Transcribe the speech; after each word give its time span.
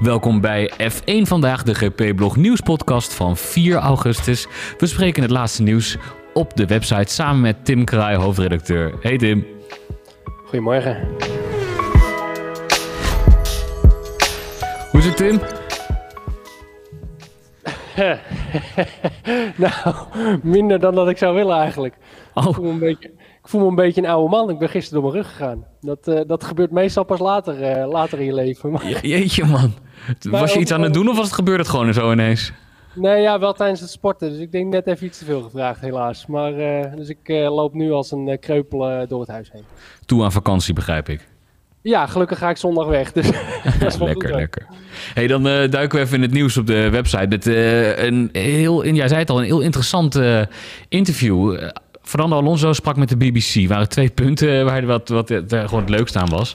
Welkom 0.00 0.40
bij 0.40 0.70
F1 0.72 1.22
Vandaag, 1.22 1.62
de 1.62 1.74
GP-blog 1.74 2.36
nieuwspodcast 2.36 3.14
van 3.14 3.36
4 3.36 3.76
augustus. 3.76 4.46
We 4.78 4.86
spreken 4.86 5.22
het 5.22 5.30
laatste 5.30 5.62
nieuws 5.62 5.96
op 6.34 6.56
de 6.56 6.66
website 6.66 7.12
samen 7.12 7.40
met 7.40 7.64
Tim 7.64 7.84
Kraai, 7.84 8.16
hoofdredacteur. 8.16 8.94
Hey 9.00 9.16
Tim. 9.16 9.46
Goedemorgen. 10.44 11.08
Hoe 14.90 15.00
is 15.00 15.06
het 15.06 15.16
Tim? 15.16 15.40
nou, 19.56 19.96
minder 20.42 20.80
dan 20.80 20.94
dat 20.94 21.08
ik 21.08 21.18
zou 21.18 21.34
willen 21.34 21.56
eigenlijk. 21.56 21.94
Oh. 22.34 22.48
Ik, 22.48 22.54
voel 22.54 22.64
me 22.64 22.70
een 22.70 22.78
beetje, 22.78 23.10
ik 23.46 23.52
voel 23.52 23.60
me 23.60 23.68
een 23.68 23.74
beetje 23.74 24.02
een 24.02 24.08
oude 24.08 24.30
man. 24.30 24.50
Ik 24.50 24.58
ben 24.58 24.68
gisteren 24.68 25.02
door 25.02 25.10
mijn 25.12 25.22
rug 25.24 25.32
gegaan. 25.36 25.64
Dat, 25.80 26.08
eh, 26.08 26.20
dat 26.26 26.44
gebeurt 26.44 26.70
meestal 26.70 27.04
pas 27.04 27.18
later, 27.18 27.62
eh, 27.62 27.88
later 27.88 28.18
in 28.18 28.24
je 28.24 28.34
leven. 28.34 28.70
Maar, 28.70 28.88
Je- 28.88 29.08
Jeetje 29.08 29.44
man. 29.44 29.72
Was 30.30 30.52
je 30.52 30.60
iets 30.60 30.72
aan 30.72 30.82
het 30.82 30.94
doen 30.94 31.08
of 31.08 31.16
was 31.16 31.24
het 31.26 31.34
gebeurde 31.34 31.62
het 31.62 31.70
gewoon 31.70 31.94
zo 31.94 32.12
ineens? 32.12 32.52
nee, 32.94 33.20
ja, 33.22 33.38
wel 33.38 33.52
tijdens 33.52 33.80
het 33.80 33.90
sporten. 33.90 34.30
Dus 34.30 34.38
ik 34.38 34.52
denk 34.52 34.72
net 34.72 34.86
even 34.86 35.06
iets 35.06 35.18
te 35.18 35.24
veel 35.24 35.42
gevraagd, 35.42 35.80
helaas. 35.80 36.26
Maar, 36.26 36.54
eh, 36.54 36.96
dus 36.96 37.08
ik 37.08 37.18
loop 37.28 37.74
nu 37.74 37.92
als 37.92 38.10
een 38.10 38.36
kreupel 38.40 39.06
door 39.08 39.20
het 39.20 39.28
huis 39.28 39.48
heen. 39.52 39.64
Toe 40.06 40.24
aan 40.24 40.32
vakantie, 40.32 40.74
begrijp 40.74 41.08
ik. 41.08 41.28
Ja, 41.82 42.06
gelukkig 42.06 42.38
ga 42.38 42.50
ik 42.50 42.56
zondag 42.56 42.86
weg. 42.86 43.12
Dus 43.12 43.28
lekker, 43.98 44.34
lekker. 44.34 44.66
Hey, 45.14 45.26
dan 45.26 45.42
duiken 45.42 45.90
we 45.98 45.98
even 46.04 46.16
in 46.16 46.22
het 46.22 46.32
nieuws 46.32 46.56
op 46.56 46.66
de 46.66 46.90
website. 46.90 47.26
Met 47.26 47.46
een 47.46 48.28
heel, 48.32 48.82
in, 48.82 48.94
jij 48.94 49.08
zei 49.08 49.20
het 49.20 49.30
al, 49.30 49.38
een 49.38 49.44
heel 49.44 49.60
interessant 49.60 50.20
interview. 50.88 51.58
Eh, 52.06 52.12
Fernando 52.12 52.36
Alonso 52.36 52.72
sprak 52.72 52.96
met 52.96 53.08
de 53.08 53.16
BBC. 53.16 53.68
Waren 53.68 53.88
twee 53.88 54.10
punten 54.10 54.64
waar 54.64 54.74
hij 54.74 54.86
wat, 54.86 55.08
wat 55.08 55.30
eh, 55.30 55.64
gewoon 55.64 55.80
het 55.80 55.90
leukste 55.90 56.18
aan 56.18 56.28
was. 56.28 56.54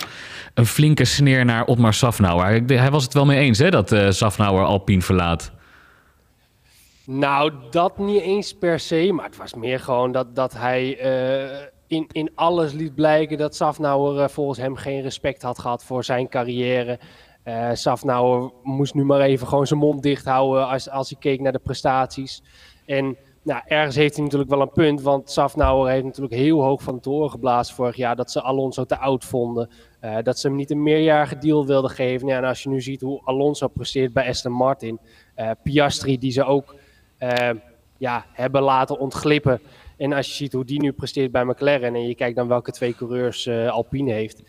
Een 0.54 0.66
flinke 0.66 1.06
sneer 1.06 1.46
naar 1.46 1.66
Otmar 1.66 1.94
Safnauer. 1.94 2.62
Hij 2.68 2.92
was 2.92 3.04
het 3.04 3.14
wel 3.14 3.26
mee 3.26 3.40
eens 3.40 3.58
hè, 3.58 3.70
dat 3.70 3.92
eh 3.92 4.10
Safnauer 4.10 4.66
Alpine 4.66 5.02
verlaat. 5.02 5.52
Nou, 7.06 7.52
dat 7.72 7.98
niet 7.98 8.22
eens 8.22 8.58
per 8.58 8.80
se, 8.80 9.12
maar 9.12 9.26
het 9.26 9.38
was 9.38 9.54
meer 9.54 9.80
gewoon 9.80 10.12
dat, 10.12 10.36
dat 10.36 10.54
hij 10.54 10.98
eh, 10.98 11.68
in, 11.88 12.08
in 12.12 12.32
alles 12.36 12.74
liet 12.74 12.96
blijken 12.96 13.38
dat 13.38 13.56
Safnauer 13.56 14.20
eh, 14.20 14.30
volgens 14.30 14.60
hem 14.60 14.76
geen 14.76 15.02
respect 15.02 15.42
had 15.42 15.60
gehad 15.60 15.84
voor 15.84 16.04
zijn 16.04 16.30
carrière. 16.30 17.00
Eh 17.44 17.70
Safnauer 17.74 18.52
moest 18.64 18.94
nu 18.94 19.04
maar 19.04 19.22
even 19.22 19.48
gewoon 19.48 19.68
zijn 19.68 19.80
mond 19.80 20.04
dicht 20.04 20.26
houden 20.26 20.68
als, 20.68 20.90
als 20.90 21.10
hij 21.10 21.20
keek 21.20 21.40
naar 21.40 21.52
de 21.52 21.60
prestaties. 21.60 22.44
En 22.86 23.18
nou, 23.44 23.62
ergens 23.66 23.96
heeft 23.96 24.16
hij 24.16 24.24
natuurlijk 24.24 24.52
wel 24.52 24.62
een 24.62 24.72
punt, 24.72 25.02
want 25.02 25.32
Safnauer 25.32 25.90
heeft 25.90 26.04
natuurlijk 26.04 26.34
heel 26.34 26.64
hoog 26.64 26.82
van 26.82 27.00
toren 27.00 27.30
geblazen 27.30 27.76
vorig 27.76 27.96
jaar 27.96 28.16
dat 28.16 28.32
ze 28.32 28.42
Alonso 28.42 28.86
te 28.86 28.98
oud 28.98 29.26
vonden. 29.26 29.70
Eh, 30.00 30.18
dat 30.24 30.40
ze 30.40 30.48
hem 30.48 30.56
niet 30.56 30.72
een 30.72 30.84
meerjarige 30.84 31.38
deal 31.38 31.66
wilden 31.66 31.90
geven. 31.90 32.28
Ja, 32.28 32.38
en 32.38 32.44
als 32.44 32.64
je 32.64 32.70
nu 32.70 32.82
ziet 32.82 33.02
hoe 33.02 33.22
Alonso 33.24 33.68
presteert 33.68 34.14
bij 34.14 34.28
Aston 34.28 34.52
Martin, 34.52 35.00
eh, 35.36 35.52
Piastri 35.64 36.18
die 36.18 36.32
ze 36.32 36.44
ook 36.44 36.76
eh, 37.18 37.50
ja, 37.98 38.26
hebben 38.34 38.62
laten 38.62 39.00
ontglippen. 39.00 39.62
En 39.98 40.14
als 40.14 40.28
je 40.28 40.34
ziet 40.34 40.54
hoe 40.54 40.66
die 40.66 40.82
nu 40.82 40.92
presteert 40.92 41.32
bij 41.32 41.46
McLaren 41.46 41.96
en 41.96 42.08
je 42.08 42.16
kijkt 42.16 42.36
dan 42.36 42.48
welke 42.48 42.72
twee 42.72 42.96
coureurs 42.96 43.50
Alpine 43.50 44.12
heeft. 44.12 44.44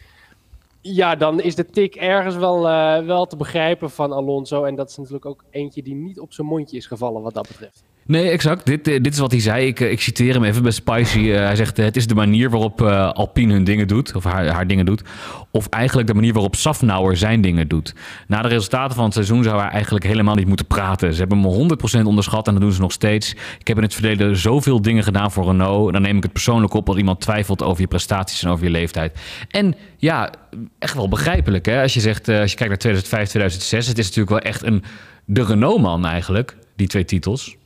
Ja, 0.80 1.16
dan 1.16 1.40
is 1.40 1.54
de 1.54 1.66
tik 1.66 1.94
ergens 1.94 2.36
wel, 2.36 2.62
wel 3.04 3.26
te 3.26 3.36
begrijpen 3.36 3.90
van 3.90 4.12
Alonso. 4.12 4.64
En 4.64 4.74
dat 4.74 4.88
is 4.88 4.96
natuurlijk 4.96 5.26
ook 5.26 5.44
eentje 5.50 5.82
die 5.82 5.94
niet 5.94 6.20
op 6.20 6.32
zijn 6.32 6.46
mondje 6.46 6.76
is 6.76 6.86
gevallen 6.86 7.22
wat 7.22 7.34
dat 7.34 7.48
betreft. 7.48 7.84
Nee, 8.06 8.30
exact. 8.30 8.66
Dit, 8.66 8.88
eh, 8.88 9.02
dit 9.02 9.12
is 9.12 9.18
wat 9.18 9.30
hij 9.30 9.40
zei. 9.40 9.66
Ik, 9.66 9.80
eh, 9.80 9.90
ik 9.90 10.00
citeer 10.00 10.34
hem 10.34 10.44
even 10.44 10.62
bij 10.62 10.72
Spicy. 10.72 11.30
Eh, 11.30 11.36
hij 11.36 11.56
zegt: 11.56 11.76
Het 11.76 11.96
is 11.96 12.06
de 12.06 12.14
manier 12.14 12.50
waarop 12.50 12.82
Alpine 13.12 13.52
hun 13.52 13.64
dingen 13.64 13.88
doet, 13.88 14.14
of 14.14 14.24
haar, 14.24 14.46
haar 14.46 14.66
dingen 14.66 14.86
doet. 14.86 15.02
Of 15.50 15.68
eigenlijk 15.68 16.08
de 16.08 16.14
manier 16.14 16.32
waarop 16.32 16.56
Safnauer 16.56 17.16
zijn 17.16 17.40
dingen 17.40 17.68
doet. 17.68 17.94
Na 18.26 18.42
de 18.42 18.48
resultaten 18.48 18.94
van 18.94 19.04
het 19.04 19.14
seizoen 19.14 19.42
zou 19.42 19.60
hij 19.60 19.70
eigenlijk 19.70 20.04
helemaal 20.04 20.34
niet 20.34 20.46
moeten 20.46 20.66
praten. 20.66 21.12
Ze 21.12 21.18
hebben 21.18 21.38
hem 21.38 21.50
100% 21.50 22.06
onderschat 22.06 22.46
en 22.46 22.52
dat 22.52 22.62
doen 22.62 22.72
ze 22.72 22.80
nog 22.80 22.92
steeds. 22.92 23.34
Ik 23.58 23.68
heb 23.68 23.76
in 23.76 23.82
het 23.82 23.94
verleden 23.94 24.36
zoveel 24.36 24.82
dingen 24.82 25.02
gedaan 25.02 25.32
voor 25.32 25.44
Renault. 25.44 25.92
Dan 25.92 26.02
neem 26.02 26.16
ik 26.16 26.22
het 26.22 26.32
persoonlijk 26.32 26.74
op 26.74 26.88
als 26.88 26.96
iemand 26.96 27.20
twijfelt 27.20 27.62
over 27.62 27.80
je 27.80 27.88
prestaties 27.88 28.42
en 28.42 28.50
over 28.50 28.64
je 28.64 28.70
leeftijd. 28.70 29.20
En 29.48 29.74
ja, 29.96 30.32
echt 30.78 30.94
wel 30.94 31.08
begrijpelijk. 31.08 31.66
Hè? 31.66 31.82
Als 31.82 31.94
je 31.94 32.00
zegt, 32.00 32.28
als 32.28 32.50
je 32.50 32.56
kijkt 32.56 32.68
naar 32.68 32.78
2005, 32.78 33.28
2006, 33.28 33.86
het 33.86 33.98
is 33.98 34.04
natuurlijk 34.06 34.42
wel 34.42 34.52
echt 34.52 34.62
een 34.62 34.82
de 35.24 35.44
Renault-man 35.44 36.06
eigenlijk, 36.06 36.56
die 36.76 36.86
twee 36.86 37.04
titels. 37.04 37.56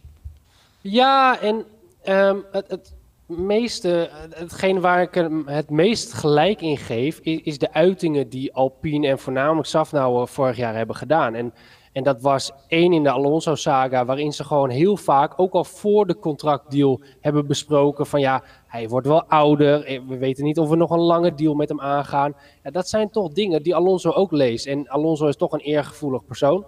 Ja, 0.91 1.41
en 1.41 1.65
ehm, 2.03 2.37
het, 2.51 2.71
het 2.71 2.95
meeste, 3.27 4.11
hetgeen 4.31 4.81
waar 4.81 5.03
ik 5.03 5.15
het 5.45 5.71
meest 5.71 6.13
gelijk 6.13 6.61
in 6.61 6.77
geef, 6.77 7.19
is, 7.19 7.41
is 7.41 7.59
de 7.59 7.73
uitingen 7.73 8.29
die 8.29 8.55
Alpine 8.55 9.09
en 9.09 9.19
voornamelijk 9.19 9.69
Safnauer 9.69 10.29
vorig 10.29 10.57
jaar 10.57 10.75
hebben 10.75 10.97
gedaan. 10.97 11.35
En, 11.35 11.55
en 11.93 12.03
dat 12.03 12.21
was 12.21 12.53
één 12.69 12.93
in 12.93 13.03
de 13.03 13.11
Alonso-saga, 13.11 14.05
waarin 14.05 14.33
ze 14.33 14.45
gewoon 14.45 14.71
heel 14.71 14.97
vaak, 14.97 15.41
ook 15.41 15.53
al 15.53 15.65
voor 15.65 16.07
de 16.07 16.19
contractdeal, 16.19 17.01
hebben 17.21 17.47
besproken 17.47 18.07
van 18.07 18.21
ja, 18.21 18.43
hij 18.67 18.89
wordt 18.89 19.07
wel 19.07 19.25
ouder, 19.25 19.85
eh, 19.85 20.01
we 20.09 20.17
weten 20.17 20.45
niet 20.45 20.59
of 20.59 20.69
we 20.69 20.77
nog 20.77 20.91
een 20.91 21.01
lange 21.01 21.35
deal 21.35 21.55
met 21.55 21.69
hem 21.69 21.81
aangaan. 21.81 22.35
Ja, 22.63 22.71
dat 22.71 22.89
zijn 22.89 23.11
toch 23.11 23.33
dingen 23.33 23.63
die 23.63 23.75
Alonso 23.75 24.11
ook 24.11 24.33
leest. 24.33 24.67
En 24.67 24.89
Alonso 24.89 25.27
is 25.27 25.37
toch 25.37 25.53
een 25.53 25.61
eergevoelig 25.61 26.25
persoon. 26.25 26.65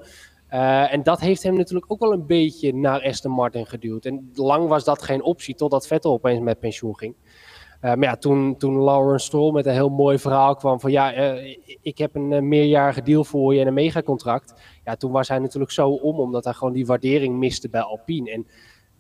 Uh, 0.53 0.93
en 0.93 1.03
dat 1.03 1.21
heeft 1.21 1.43
hem 1.43 1.57
natuurlijk 1.57 1.93
ook 1.93 2.01
wel 2.01 2.13
een 2.13 2.27
beetje 2.27 2.75
naar 2.75 3.03
Aston 3.03 3.33
Martin 3.33 3.67
geduwd. 3.67 4.05
En 4.05 4.31
lang 4.35 4.69
was 4.69 4.85
dat 4.85 5.03
geen 5.03 5.23
optie, 5.23 5.55
totdat 5.55 5.87
Vettel 5.87 6.13
opeens 6.13 6.41
met 6.41 6.61
pensioen 6.61 6.97
ging. 6.97 7.15
Uh, 7.15 7.95
maar 7.95 8.03
ja, 8.03 8.17
toen, 8.17 8.57
toen 8.57 8.75
Lawrence 8.75 9.27
Stroll 9.27 9.53
met 9.53 9.67
een 9.67 9.73
heel 9.73 9.89
mooi 9.89 10.19
verhaal 10.19 10.55
kwam 10.55 10.81
van... 10.81 10.91
ja, 10.91 11.35
uh, 11.35 11.57
ik 11.83 11.99
heb 11.99 12.15
een 12.15 12.49
meerjarige 12.49 13.03
deal 13.03 13.25
voor 13.25 13.55
je 13.55 13.61
en 13.61 13.67
een 13.67 13.75
megacontract. 13.75 14.55
Ja, 14.85 14.97
toen 14.97 15.13
was 15.13 15.29
hij 15.29 15.39
natuurlijk 15.39 15.73
zo 15.73 15.91
om, 15.91 16.21
omdat 16.21 16.45
hij 16.45 16.53
gewoon 16.53 16.73
die 16.73 16.87
waardering 16.87 17.37
miste 17.37 17.69
bij 17.69 17.81
Alpine. 17.81 18.31
En 18.31 18.47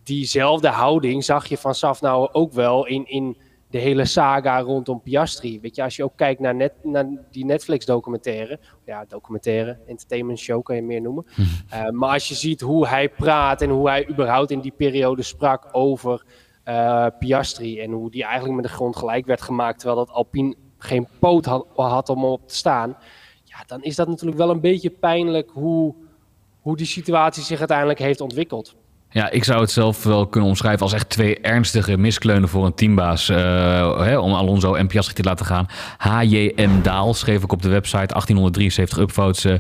diezelfde 0.03 0.69
houding 0.69 1.25
zag 1.25 1.47
je 1.47 1.59
van 1.59 1.75
Safnauer 1.75 2.29
ook 2.33 2.53
wel 2.53 2.87
in... 2.87 3.07
in 3.07 3.37
de 3.71 3.79
hele 3.79 4.05
saga 4.05 4.61
rondom 4.61 5.01
Piastri. 5.01 5.61
Weet 5.61 5.77
je, 5.77 5.83
als 5.83 5.97
je 5.97 6.05
ook 6.05 6.17
kijkt 6.17 6.41
naar, 6.41 6.55
net, 6.55 6.73
naar 6.83 7.07
die 7.31 7.45
Netflix-documentaire, 7.45 8.59
ja, 8.85 9.05
documentaire, 9.09 9.79
entertainment 9.87 10.39
show 10.39 10.63
kan 10.63 10.77
je 10.77 10.83
meer 10.83 11.01
noemen. 11.01 11.27
uh, 11.73 11.89
maar 11.89 12.13
als 12.13 12.29
je 12.29 12.35
ziet 12.35 12.61
hoe 12.61 12.87
hij 12.87 13.09
praat 13.09 13.63
en 13.63 13.71
hoe 13.71 13.89
hij 13.89 14.09
überhaupt 14.09 14.51
in 14.51 14.61
die 14.61 14.73
periode 14.77 15.23
sprak 15.23 15.69
over 15.73 16.25
uh, 16.65 17.07
Piastri 17.19 17.81
en 17.81 17.91
hoe 17.91 18.11
die 18.11 18.25
eigenlijk 18.25 18.55
met 18.55 18.65
de 18.65 18.71
grond 18.71 18.97
gelijk 18.97 19.27
werd 19.27 19.43
gemaakt, 19.43 19.79
terwijl 19.79 20.05
dat 20.05 20.15
Alpine 20.15 20.55
geen 20.79 21.09
poot 21.19 21.45
had, 21.45 21.67
had 21.75 22.09
om 22.09 22.25
op 22.25 22.49
te 22.49 22.57
staan, 22.57 22.97
ja, 23.45 23.65
dan 23.67 23.83
is 23.83 23.97
dat 23.97 24.09
natuurlijk 24.09 24.39
wel 24.39 24.51
een 24.51 24.61
beetje 24.61 24.91
pijnlijk 24.91 25.51
hoe, 25.51 25.95
hoe 26.61 26.77
die 26.77 26.87
situatie 26.87 27.43
zich 27.43 27.59
uiteindelijk 27.59 27.99
heeft 27.99 28.21
ontwikkeld. 28.21 28.77
Ja, 29.11 29.31
ik 29.31 29.45
zou 29.45 29.61
het 29.61 29.71
zelf 29.71 30.03
wel 30.03 30.27
kunnen 30.27 30.49
omschrijven 30.49 30.83
als 30.83 30.93
echt 30.93 31.09
twee 31.09 31.41
ernstige 31.41 31.97
miskleunen 31.97 32.49
voor 32.49 32.67
een 32.67 32.75
teambaas. 32.75 33.31
Uh, 33.31 33.37
hè, 34.01 34.19
om 34.19 34.33
Alonso 34.33 34.75
en 34.75 34.87
Piastri 34.87 35.15
te 35.15 35.23
laten 35.23 35.47
gaan. 35.47 35.67
HJM 35.99 36.83
Daal 36.83 37.15
schreef 37.15 37.43
ik 37.43 37.53
op 37.53 37.63
de 37.63 37.69
website 37.69 38.07
1873 38.07 38.99
upvotes. 38.99 39.45
Uh, 39.45 39.55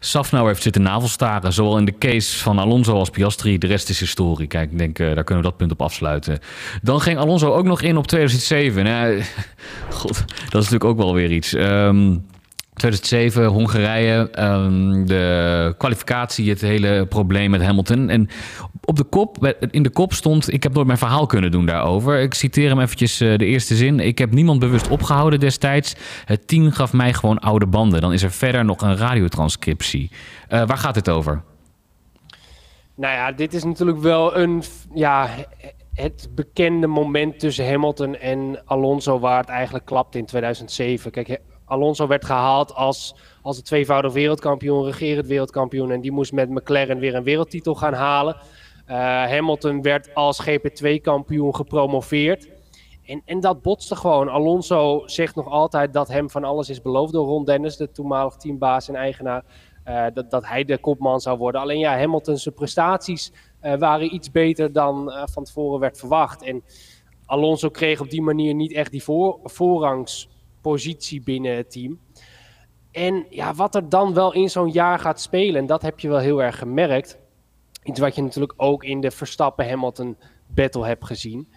Safnauer 0.00 0.48
heeft 0.48 0.62
zitten 0.62 0.82
navelstaren. 0.82 1.52
Zowel 1.52 1.78
in 1.78 1.84
de 1.84 1.98
case 1.98 2.38
van 2.38 2.58
Alonso 2.58 2.94
als 2.94 3.10
Piastri. 3.10 3.58
De 3.58 3.66
rest 3.66 3.88
is 3.88 4.00
historie. 4.00 4.46
Kijk, 4.46 4.70
ik 4.70 4.78
denk 4.78 4.98
uh, 4.98 5.14
daar 5.14 5.24
kunnen 5.24 5.44
we 5.44 5.50
dat 5.50 5.58
punt 5.58 5.72
op 5.72 5.82
afsluiten. 5.82 6.38
Dan 6.82 7.00
ging 7.00 7.18
Alonso 7.18 7.52
ook 7.52 7.64
nog 7.64 7.82
in 7.82 7.96
op 7.96 8.06
2007. 8.06 8.84
Nou, 8.84 9.22
God, 9.90 10.24
dat 10.50 10.62
is 10.62 10.70
natuurlijk 10.70 10.84
ook 10.84 10.96
wel 10.96 11.14
weer 11.14 11.30
iets. 11.30 11.52
Um, 11.52 12.24
2007, 12.80 13.44
Hongarije, 13.44 14.30
um, 14.38 15.06
de 15.06 15.74
kwalificatie, 15.78 16.50
het 16.50 16.60
hele 16.60 17.06
probleem 17.06 17.50
met 17.50 17.62
Hamilton. 17.62 18.08
En 18.08 18.28
op 18.84 18.96
de 18.96 19.04
kop, 19.04 19.54
in 19.70 19.82
de 19.82 19.90
kop 19.90 20.12
stond, 20.12 20.52
ik 20.52 20.62
heb 20.62 20.74
nooit 20.74 20.86
mijn 20.86 20.98
verhaal 20.98 21.26
kunnen 21.26 21.50
doen 21.50 21.66
daarover. 21.66 22.20
Ik 22.20 22.34
citeer 22.34 22.68
hem 22.68 22.80
eventjes 22.80 23.20
uh, 23.20 23.36
de 23.36 23.44
eerste 23.44 23.74
zin. 23.74 24.00
Ik 24.00 24.18
heb 24.18 24.32
niemand 24.32 24.58
bewust 24.58 24.88
opgehouden 24.88 25.40
destijds. 25.40 25.94
Het 26.24 26.48
team 26.48 26.70
gaf 26.70 26.92
mij 26.92 27.12
gewoon 27.12 27.38
oude 27.38 27.66
banden. 27.66 28.00
Dan 28.00 28.12
is 28.12 28.22
er 28.22 28.30
verder 28.30 28.64
nog 28.64 28.80
een 28.80 28.96
radiotranscriptie. 28.96 30.10
Uh, 30.10 30.66
waar 30.66 30.78
gaat 30.78 30.94
dit 30.94 31.08
over? 31.08 31.42
Nou 32.94 33.14
ja, 33.14 33.32
dit 33.32 33.54
is 33.54 33.64
natuurlijk 33.64 34.00
wel 34.00 34.36
een, 34.36 34.62
ja, 34.94 35.28
het 35.94 36.28
bekende 36.34 36.86
moment 36.86 37.38
tussen 37.38 37.68
Hamilton 37.68 38.16
en 38.16 38.62
Alonso 38.64 39.18
waar 39.18 39.40
het 39.40 39.48
eigenlijk 39.48 39.84
klapt 39.84 40.14
in 40.14 40.26
2007. 40.26 41.10
Kijk, 41.10 41.40
Alonso 41.70 42.06
werd 42.06 42.24
gehaald 42.24 42.74
als, 42.74 43.14
als 43.42 43.56
de 43.56 43.62
tweevoudig 43.62 44.12
wereldkampioen, 44.12 44.84
regerend 44.84 45.26
wereldkampioen. 45.26 45.90
En 45.90 46.00
die 46.00 46.12
moest 46.12 46.32
met 46.32 46.50
McLaren 46.50 46.98
weer 46.98 47.14
een 47.14 47.22
wereldtitel 47.22 47.74
gaan 47.74 47.92
halen. 47.92 48.36
Uh, 48.88 48.96
Hamilton 49.28 49.82
werd 49.82 50.14
als 50.14 50.48
GP2-kampioen 50.48 51.54
gepromoveerd. 51.54 52.48
En, 53.04 53.22
en 53.24 53.40
dat 53.40 53.62
botste 53.62 53.96
gewoon. 53.96 54.28
Alonso 54.28 55.02
zegt 55.06 55.34
nog 55.34 55.48
altijd 55.48 55.92
dat 55.92 56.08
hem 56.08 56.30
van 56.30 56.44
alles 56.44 56.68
is 56.68 56.82
beloofd 56.82 57.12
door 57.12 57.26
Ron 57.26 57.44
Dennis, 57.44 57.76
de 57.76 57.90
toenmalig 57.90 58.36
teambaas 58.36 58.88
en 58.88 58.94
eigenaar. 58.94 59.44
Uh, 59.86 60.06
dat, 60.14 60.30
dat 60.30 60.46
hij 60.46 60.64
de 60.64 60.78
kopman 60.78 61.20
zou 61.20 61.38
worden. 61.38 61.60
Alleen 61.60 61.78
ja, 61.78 61.98
Hamilton's 61.98 62.48
prestaties 62.54 63.32
uh, 63.62 63.74
waren 63.74 64.14
iets 64.14 64.30
beter 64.30 64.72
dan 64.72 65.12
van 65.24 65.44
tevoren 65.44 65.80
werd 65.80 65.98
verwacht. 65.98 66.42
En 66.42 66.62
Alonso 67.26 67.68
kreeg 67.68 68.00
op 68.00 68.10
die 68.10 68.22
manier 68.22 68.54
niet 68.54 68.72
echt 68.72 68.90
die 68.90 69.02
voor, 69.02 69.38
voorrangs 69.44 70.28
positie 70.60 71.22
binnen 71.22 71.56
het 71.56 71.70
team. 71.70 72.00
En 72.90 73.26
ja, 73.30 73.54
wat 73.54 73.74
er 73.74 73.88
dan 73.88 74.14
wel 74.14 74.32
in 74.32 74.50
zo'n 74.50 74.70
jaar 74.70 74.98
gaat 74.98 75.20
spelen, 75.20 75.60
en 75.60 75.66
dat 75.66 75.82
heb 75.82 76.00
je 76.00 76.08
wel 76.08 76.18
heel 76.18 76.42
erg 76.42 76.58
gemerkt. 76.58 77.18
Iets 77.84 78.00
wat 78.00 78.14
je 78.14 78.22
natuurlijk 78.22 78.54
ook 78.56 78.84
in 78.84 79.00
de 79.00 79.10
Verstappen-Hamilton 79.10 80.16
battle 80.46 80.86
hebt 80.86 81.04
gezien. 81.04 81.48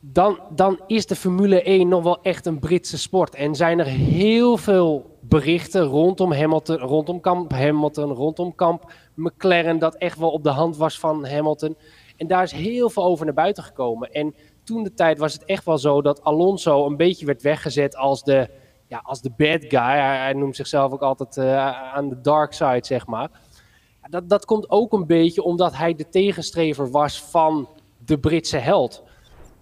Dan, 0.00 0.40
dan 0.54 0.80
is 0.86 1.06
de 1.06 1.16
Formule 1.16 1.62
1 1.62 1.88
nog 1.88 2.02
wel 2.02 2.22
echt 2.22 2.46
een 2.46 2.58
Britse 2.58 2.98
sport. 2.98 3.34
En 3.34 3.54
zijn 3.54 3.78
er 3.78 3.86
heel 3.86 4.56
veel 4.56 5.18
berichten 5.20 5.82
rondom 5.82 6.32
Hamilton, 6.32 6.76
rondom 6.76 7.20
kamp 7.20 7.52
Hamilton, 7.52 8.12
rondom 8.12 8.54
kamp 8.54 8.92
McLaren, 9.14 9.78
dat 9.78 9.94
echt 9.94 10.18
wel 10.18 10.30
op 10.30 10.44
de 10.44 10.50
hand 10.50 10.76
was 10.76 10.98
van 10.98 11.26
Hamilton. 11.26 11.76
En 12.16 12.26
daar 12.26 12.42
is 12.42 12.52
heel 12.52 12.90
veel 12.90 13.04
over 13.04 13.24
naar 13.24 13.34
buiten 13.34 13.62
gekomen. 13.62 14.12
En 14.12 14.34
toen 14.68 14.82
de 14.82 14.94
tijd 14.94 15.18
was 15.18 15.32
het 15.32 15.44
echt 15.44 15.64
wel 15.64 15.78
zo 15.78 16.02
dat 16.02 16.24
Alonso 16.24 16.86
een 16.86 16.96
beetje 16.96 17.26
werd 17.26 17.42
weggezet 17.42 17.96
als 17.96 18.22
de, 18.22 18.48
ja, 18.86 19.00
als 19.04 19.20
de 19.20 19.30
bad 19.36 19.64
guy. 19.68 19.98
Hij, 19.98 20.32
noemt 20.32 20.56
zichzelf 20.56 20.92
ook 20.92 21.02
altijd 21.02 21.36
uh, 21.36 21.92
aan 21.94 22.08
de 22.08 22.20
dark 22.20 22.52
side, 22.52 22.86
zeg 22.86 23.06
maar. 23.06 23.30
Dat, 24.10 24.28
dat 24.28 24.44
komt 24.44 24.70
ook 24.70 24.92
een 24.92 25.06
beetje 25.06 25.42
omdat 25.42 25.76
hij 25.76 25.94
de 25.94 26.08
tegenstrever 26.08 26.90
was 26.90 27.22
van 27.22 27.68
de 28.04 28.18
Britse 28.18 28.56
held. 28.56 29.02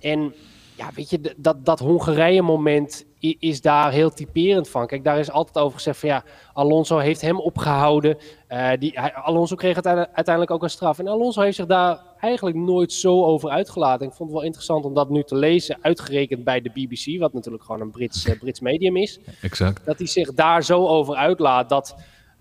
En 0.01 0.35
ja, 0.77 0.91
weet 0.95 1.11
je, 1.11 1.35
dat, 1.37 1.65
dat 1.65 1.79
Hongarije-moment 1.79 3.05
is 3.19 3.61
daar 3.61 3.93
heel 3.93 4.11
typerend 4.11 4.69
van. 4.69 4.87
Kijk, 4.87 5.05
daar 5.05 5.19
is 5.19 5.31
altijd 5.31 5.59
over 5.59 5.77
gezegd 5.77 5.99
van 5.99 6.09
ja, 6.09 6.25
Alonso 6.53 6.99
heeft 6.99 7.21
hem 7.21 7.41
opgehouden. 7.41 8.19
Uh, 8.49 8.71
die, 8.79 9.01
Alonso 9.01 9.55
kreeg 9.55 9.83
uiteindelijk 9.83 10.51
ook 10.51 10.63
een 10.63 10.71
straf. 10.71 10.99
En 10.99 11.09
Alonso 11.09 11.41
heeft 11.41 11.57
zich 11.57 11.67
daar 11.67 12.06
eigenlijk 12.21 12.57
nooit 12.57 12.93
zo 12.93 13.25
over 13.25 13.51
uitgelaten. 13.51 14.07
Ik 14.07 14.13
vond 14.13 14.29
het 14.29 14.39
wel 14.39 14.47
interessant 14.47 14.85
om 14.85 14.95
dat 14.95 15.11
nu 15.11 15.23
te 15.23 15.37
lezen, 15.37 15.79
uitgerekend 15.81 16.45
bij 16.45 16.61
de 16.61 16.71
BBC, 16.71 17.19
wat 17.21 17.33
natuurlijk 17.33 17.65
gewoon 17.65 17.81
een 17.81 17.91
Brits, 17.91 18.27
uh, 18.27 18.39
Brits 18.39 18.61
medium 18.61 18.97
is. 18.97 19.21
Exact. 19.41 19.85
Dat 19.85 19.99
hij 19.99 20.07
zich 20.07 20.35
daar 20.35 20.65
zo 20.65 20.87
over 20.87 21.15
uitlaat 21.15 21.69
dat, 21.69 21.97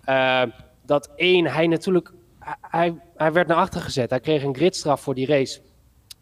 uh, 0.08 0.42
dat 0.86 1.10
één, 1.16 1.46
hij 1.46 1.66
natuurlijk, 1.66 2.12
hij, 2.60 3.00
hij 3.16 3.32
werd 3.32 3.48
naar 3.48 3.56
achter 3.56 3.80
gezet. 3.80 4.10
Hij 4.10 4.20
kreeg 4.20 4.42
een 4.42 4.56
gridstraf 4.56 5.00
voor 5.00 5.14
die 5.14 5.26
race. 5.26 5.60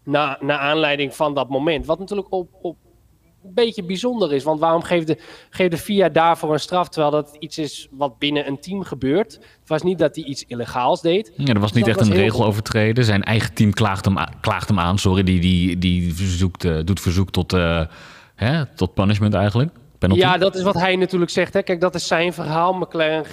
Na, 0.04 0.38
naar 0.40 0.58
aanleiding 0.58 1.14
van 1.14 1.34
dat 1.34 1.48
moment. 1.48 1.86
Wat 1.86 1.98
natuurlijk 1.98 2.32
op, 2.32 2.48
op 2.60 2.76
een 3.44 3.54
beetje 3.54 3.82
bijzonder 3.82 4.32
is. 4.32 4.44
Want 4.44 4.60
waarom 4.60 4.82
geeft 4.82 5.06
de, 5.06 5.18
geeft 5.50 5.70
de 5.70 5.78
FIA 5.78 6.08
daarvoor 6.08 6.52
een 6.52 6.60
straf, 6.60 6.88
terwijl 6.88 7.12
dat 7.12 7.36
iets 7.38 7.58
is 7.58 7.88
wat 7.90 8.18
binnen 8.18 8.46
een 8.46 8.60
team 8.60 8.82
gebeurt? 8.82 9.32
Het 9.32 9.68
was 9.68 9.82
niet 9.82 9.98
dat 9.98 10.16
hij 10.16 10.24
iets 10.24 10.44
illegaals 10.46 11.00
deed. 11.00 11.32
Ja, 11.36 11.54
er 11.54 11.60
was 11.60 11.72
niet 11.72 11.84
dus 11.84 11.96
echt 11.96 12.06
een 12.06 12.14
regel 12.14 12.44
overtreden. 12.44 13.04
Zijn 13.04 13.22
eigen 13.22 13.54
team 13.54 13.72
klaagt 13.72 14.04
hem, 14.04 14.16
klaagt 14.40 14.68
hem 14.68 14.78
aan. 14.78 14.98
Sorry, 14.98 15.22
die, 15.22 15.40
die, 15.40 15.78
die 15.78 16.14
verzoekt, 16.14 16.64
uh, 16.64 16.80
doet 16.84 17.00
verzoek 17.00 17.30
tot, 17.30 17.52
uh, 17.52 17.86
hè, 18.34 18.66
tot 18.66 18.94
punishment 18.94 19.34
eigenlijk. 19.34 19.70
Penalty. 19.98 20.22
Ja, 20.22 20.38
dat 20.38 20.54
is 20.54 20.62
wat 20.62 20.74
hij 20.74 20.96
natuurlijk 20.96 21.30
zegt. 21.30 21.54
Hè. 21.54 21.62
Kijk, 21.62 21.80
dat 21.80 21.94
is 21.94 22.06
zijn 22.06 22.32
verhaal. 22.32 22.72
McLaren 22.72 23.24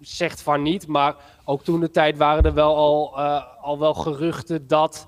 zegt 0.00 0.42
van 0.42 0.62
niet. 0.62 0.86
Maar 0.86 1.14
ook 1.44 1.64
toen 1.64 1.80
de 1.80 1.90
tijd 1.90 2.16
waren 2.16 2.44
er 2.44 2.54
wel 2.54 2.76
al, 2.76 3.12
uh, 3.16 3.42
al 3.60 3.78
wel 3.78 3.94
geruchten 3.94 4.66
dat 4.66 5.06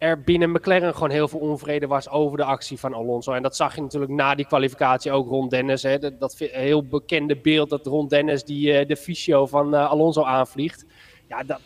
er 0.00 0.20
binnen 0.20 0.50
McLaren 0.50 0.94
gewoon 0.94 1.10
heel 1.10 1.28
veel 1.28 1.38
onvrede 1.38 1.86
was 1.86 2.08
over 2.08 2.36
de 2.36 2.44
actie 2.44 2.78
van 2.78 2.94
Alonso. 2.94 3.32
En 3.32 3.42
dat 3.42 3.56
zag 3.56 3.74
je 3.74 3.80
natuurlijk 3.80 4.12
na 4.12 4.34
die 4.34 4.46
kwalificatie 4.46 5.12
ook 5.12 5.28
rond 5.28 5.50
Dennis. 5.50 5.82
Hè. 5.82 5.98
Dat, 5.98 6.20
dat 6.20 6.38
heel 6.38 6.84
bekende 6.84 7.36
beeld 7.36 7.70
dat 7.70 7.86
rond 7.86 8.10
Dennis 8.10 8.44
die 8.44 8.80
uh, 8.80 8.86
de 8.86 8.96
fysio 8.96 9.46
van 9.46 9.74
uh, 9.74 9.90
Alonso 9.90 10.22
aanvliegt. 10.22 10.86
Ja, 11.28 11.42
dat, 11.42 11.60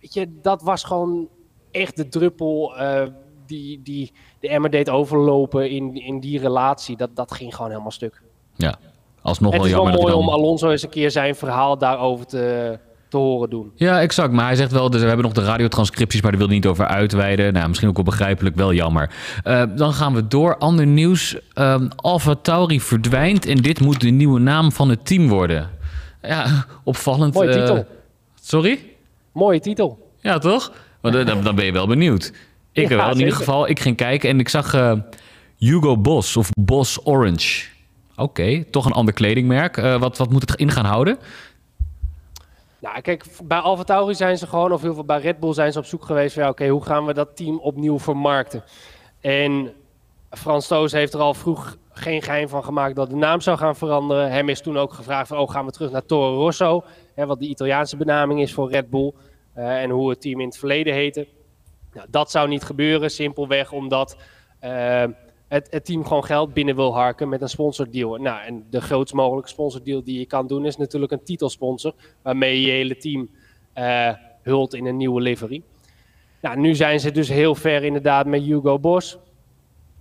weet 0.00 0.14
je, 0.14 0.40
dat 0.42 0.62
was 0.62 0.84
gewoon 0.84 1.28
echt 1.70 1.96
de 1.96 2.08
druppel 2.08 2.74
uh, 2.80 3.02
die, 3.46 3.82
die 3.82 4.12
de 4.40 4.48
emmer 4.48 4.70
deed 4.70 4.90
overlopen 4.90 5.70
in, 5.70 5.94
in 5.94 6.20
die 6.20 6.38
relatie. 6.38 6.96
Dat, 6.96 7.16
dat 7.16 7.32
ging 7.32 7.54
gewoon 7.54 7.70
helemaal 7.70 7.90
stuk. 7.90 8.22
Ja, 8.54 8.78
alsnog 9.22 9.56
wel 9.56 9.68
jammer. 9.68 9.92
Het 9.92 10.00
is 10.00 10.06
wel 10.06 10.14
mooi 10.14 10.28
om 10.28 10.34
Alonso 10.34 10.70
eens 10.70 10.82
een 10.82 10.90
keer 10.90 11.10
zijn 11.10 11.34
verhaal 11.34 11.78
daarover 11.78 12.26
te 12.26 12.78
te 13.10 13.16
horen 13.16 13.50
doen. 13.50 13.72
Ja, 13.74 14.00
exact. 14.00 14.32
Maar 14.32 14.44
hij 14.44 14.56
zegt 14.56 14.72
wel, 14.72 14.90
dus 14.90 15.00
we 15.00 15.06
hebben 15.06 15.24
nog 15.24 15.34
de 15.34 15.44
radiotranscripties, 15.44 16.20
maar 16.20 16.30
daar 16.30 16.40
wil 16.40 16.48
hij 16.48 16.56
niet 16.56 16.66
over 16.66 16.86
uitweiden. 16.86 17.52
Nou, 17.52 17.66
misschien 17.68 17.88
ook 17.88 17.96
wel 17.96 18.04
begrijpelijk, 18.04 18.56
wel 18.56 18.72
jammer. 18.72 19.10
Uh, 19.44 19.62
dan 19.76 19.92
gaan 19.92 20.14
we 20.14 20.26
door. 20.26 20.56
Ander 20.56 20.86
nieuws. 20.86 21.36
Um, 21.54 21.88
Alfa 21.96 22.34
Tauri 22.34 22.80
verdwijnt 22.80 23.46
en 23.46 23.56
dit 23.56 23.80
moet 23.80 24.00
de 24.00 24.10
nieuwe 24.10 24.40
naam 24.40 24.72
van 24.72 24.88
het 24.88 25.06
team 25.06 25.28
worden. 25.28 25.70
Ja, 26.22 26.66
opvallend. 26.84 27.34
Mooie 27.34 27.52
titel. 27.52 27.76
Uh, 27.76 27.82
sorry? 28.40 28.80
Mooie 29.32 29.60
titel. 29.60 30.12
Ja, 30.20 30.38
toch? 30.38 30.72
Want, 31.00 31.26
dan, 31.26 31.42
dan 31.42 31.54
ben 31.54 31.64
je 31.64 31.72
wel 31.72 31.86
benieuwd. 31.86 32.32
Ik 32.72 32.88
ja, 32.88 32.96
wel. 32.96 32.98
In 32.98 33.04
zeker. 33.04 33.20
ieder 33.20 33.36
geval, 33.36 33.68
ik 33.68 33.80
ging 33.80 33.96
kijken 33.96 34.28
en 34.28 34.40
ik 34.40 34.48
zag 34.48 34.74
uh, 34.74 34.92
Hugo 35.58 35.96
Boss 35.96 36.36
of 36.36 36.50
Boss 36.60 37.06
Orange. 37.06 37.68
Oké, 38.10 38.22
okay, 38.22 38.64
toch 38.70 38.84
een 38.84 38.92
ander 38.92 39.14
kledingmerk. 39.14 39.76
wat, 39.76 40.18
wat 40.18 40.30
moet 40.30 40.50
het 40.50 40.60
in 40.60 40.70
gaan 40.70 40.84
houden? 40.84 41.18
Nou, 42.80 43.00
kijk, 43.00 43.24
bij 43.44 43.58
Alfa 43.58 43.82
Tauri 43.82 44.14
zijn 44.14 44.38
ze 44.38 44.46
gewoon, 44.46 44.72
of 44.72 44.82
heel 44.82 44.94
veel 44.94 45.04
bij 45.04 45.20
Red 45.20 45.40
Bull 45.40 45.52
zijn 45.52 45.72
ze 45.72 45.78
op 45.78 45.84
zoek 45.84 46.04
geweest 46.04 46.34
van, 46.34 46.42
ja, 46.42 46.48
oké, 46.48 46.68
hoe 46.68 46.84
gaan 46.84 47.06
we 47.06 47.14
dat 47.14 47.36
team 47.36 47.58
opnieuw 47.58 47.98
vermarkten? 47.98 48.64
En 49.20 49.72
Frans 50.30 50.66
Toos 50.66 50.92
heeft 50.92 51.14
er 51.14 51.20
al 51.20 51.34
vroeg 51.34 51.76
geen 51.92 52.22
geheim 52.22 52.48
van 52.48 52.64
gemaakt 52.64 52.96
dat 52.96 53.10
de 53.10 53.16
naam 53.16 53.40
zou 53.40 53.58
gaan 53.58 53.76
veranderen. 53.76 54.30
Hem 54.30 54.48
is 54.48 54.60
toen 54.60 54.78
ook 54.78 54.92
gevraagd 54.92 55.28
van, 55.28 55.38
oh, 55.38 55.50
gaan 55.50 55.66
we 55.66 55.72
terug 55.72 55.90
naar 55.90 56.06
Toro 56.06 56.36
Rosso, 56.36 56.84
hè, 57.14 57.26
wat 57.26 57.38
de 57.38 57.46
Italiaanse 57.46 57.96
benaming 57.96 58.40
is 58.40 58.54
voor 58.54 58.70
Red 58.70 58.90
Bull, 58.90 59.12
uh, 59.56 59.82
en 59.82 59.90
hoe 59.90 60.10
het 60.10 60.20
team 60.20 60.40
in 60.40 60.46
het 60.46 60.58
verleden 60.58 60.94
heette. 60.94 61.26
Nou, 61.92 62.06
dat 62.10 62.30
zou 62.30 62.48
niet 62.48 62.62
gebeuren, 62.62 63.10
simpelweg 63.10 63.72
omdat... 63.72 64.16
Uh, 64.64 65.04
het, 65.50 65.66
het, 65.70 65.84
team 65.84 66.04
gewoon 66.04 66.24
geld 66.24 66.54
binnen 66.54 66.76
wil 66.76 66.94
harken 66.94 67.28
met 67.28 67.42
een 67.42 67.48
sponsordeal. 67.48 68.16
Nou, 68.16 68.42
en 68.42 68.66
de 68.70 68.80
grootst 68.80 69.14
mogelijke 69.14 69.48
sponsordeal 69.48 70.04
die 70.04 70.18
je 70.18 70.26
kan 70.26 70.46
doen 70.46 70.66
is 70.66 70.76
natuurlijk 70.76 71.12
een 71.12 71.22
titelsponsor, 71.22 71.94
waarmee 72.22 72.60
je 72.60 72.70
hele 72.70 72.96
team 72.96 73.30
uh, 73.78 74.10
hult 74.42 74.74
in 74.74 74.86
een 74.86 74.96
nieuwe 74.96 75.20
livery. 75.20 75.62
Nou, 76.40 76.58
nu 76.58 76.74
zijn 76.74 77.00
ze 77.00 77.10
dus 77.10 77.28
heel 77.28 77.54
ver 77.54 77.84
inderdaad 77.84 78.26
met 78.26 78.42
Hugo 78.42 78.78
Boss. 78.78 79.18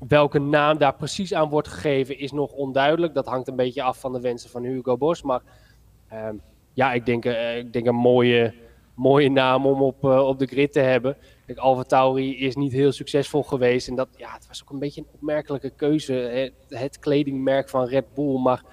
Welke 0.08 0.40
naam 0.40 0.78
daar 0.78 0.96
precies 0.96 1.34
aan 1.34 1.50
wordt 1.50 1.68
gegeven 1.68 2.20
is 2.20 2.32
nog 2.32 2.52
onduidelijk. 2.52 3.14
Dat 3.14 3.26
hangt 3.26 3.48
een 3.48 3.56
beetje 3.56 3.84
af 3.84 4.00
van 4.00 4.14
de 4.14 4.22
wensen 4.22 4.50
van 4.50 4.64
Hugo 4.64 4.98
Boss. 4.98 5.22
Maar 5.22 5.42
uh, 6.14 6.30
ja, 6.74 6.94
ik 6.94 7.06
denk, 7.06 7.26
uh, 7.26 7.58
ik 7.58 7.74
denk 7.74 7.86
een 7.86 7.96
mooie, 7.96 8.54
mooie 9.00 9.30
naam 9.30 9.66
om 9.66 9.82
op, 9.82 10.04
uh, 10.04 10.28
op 10.28 10.40
de 10.40 10.46
grid 10.46 10.72
te 10.72 10.80
hebben. 10.80 11.18
Kijk, 11.46 11.58
Alfa 11.58 11.84
Tauri 11.84 12.38
is 12.38 12.56
niet 12.56 12.72
heel 12.72 12.92
succesvol 12.92 13.44
geweest. 13.44 13.88
En 13.88 13.96
dat, 13.96 14.08
ja, 14.16 14.34
het 14.34 14.48
was 14.48 14.62
ook 14.62 14.70
een 14.70 14.80
beetje 14.80 15.02
een 15.02 15.08
opmerkelijke 15.14 15.70
keuze. 15.70 16.14
Het, 16.14 16.54
het 16.68 17.00
kledingmerk 17.00 17.70
van 17.70 17.86
Red 17.86 18.14
Bull. 18.14 18.40
Maar 18.40 18.64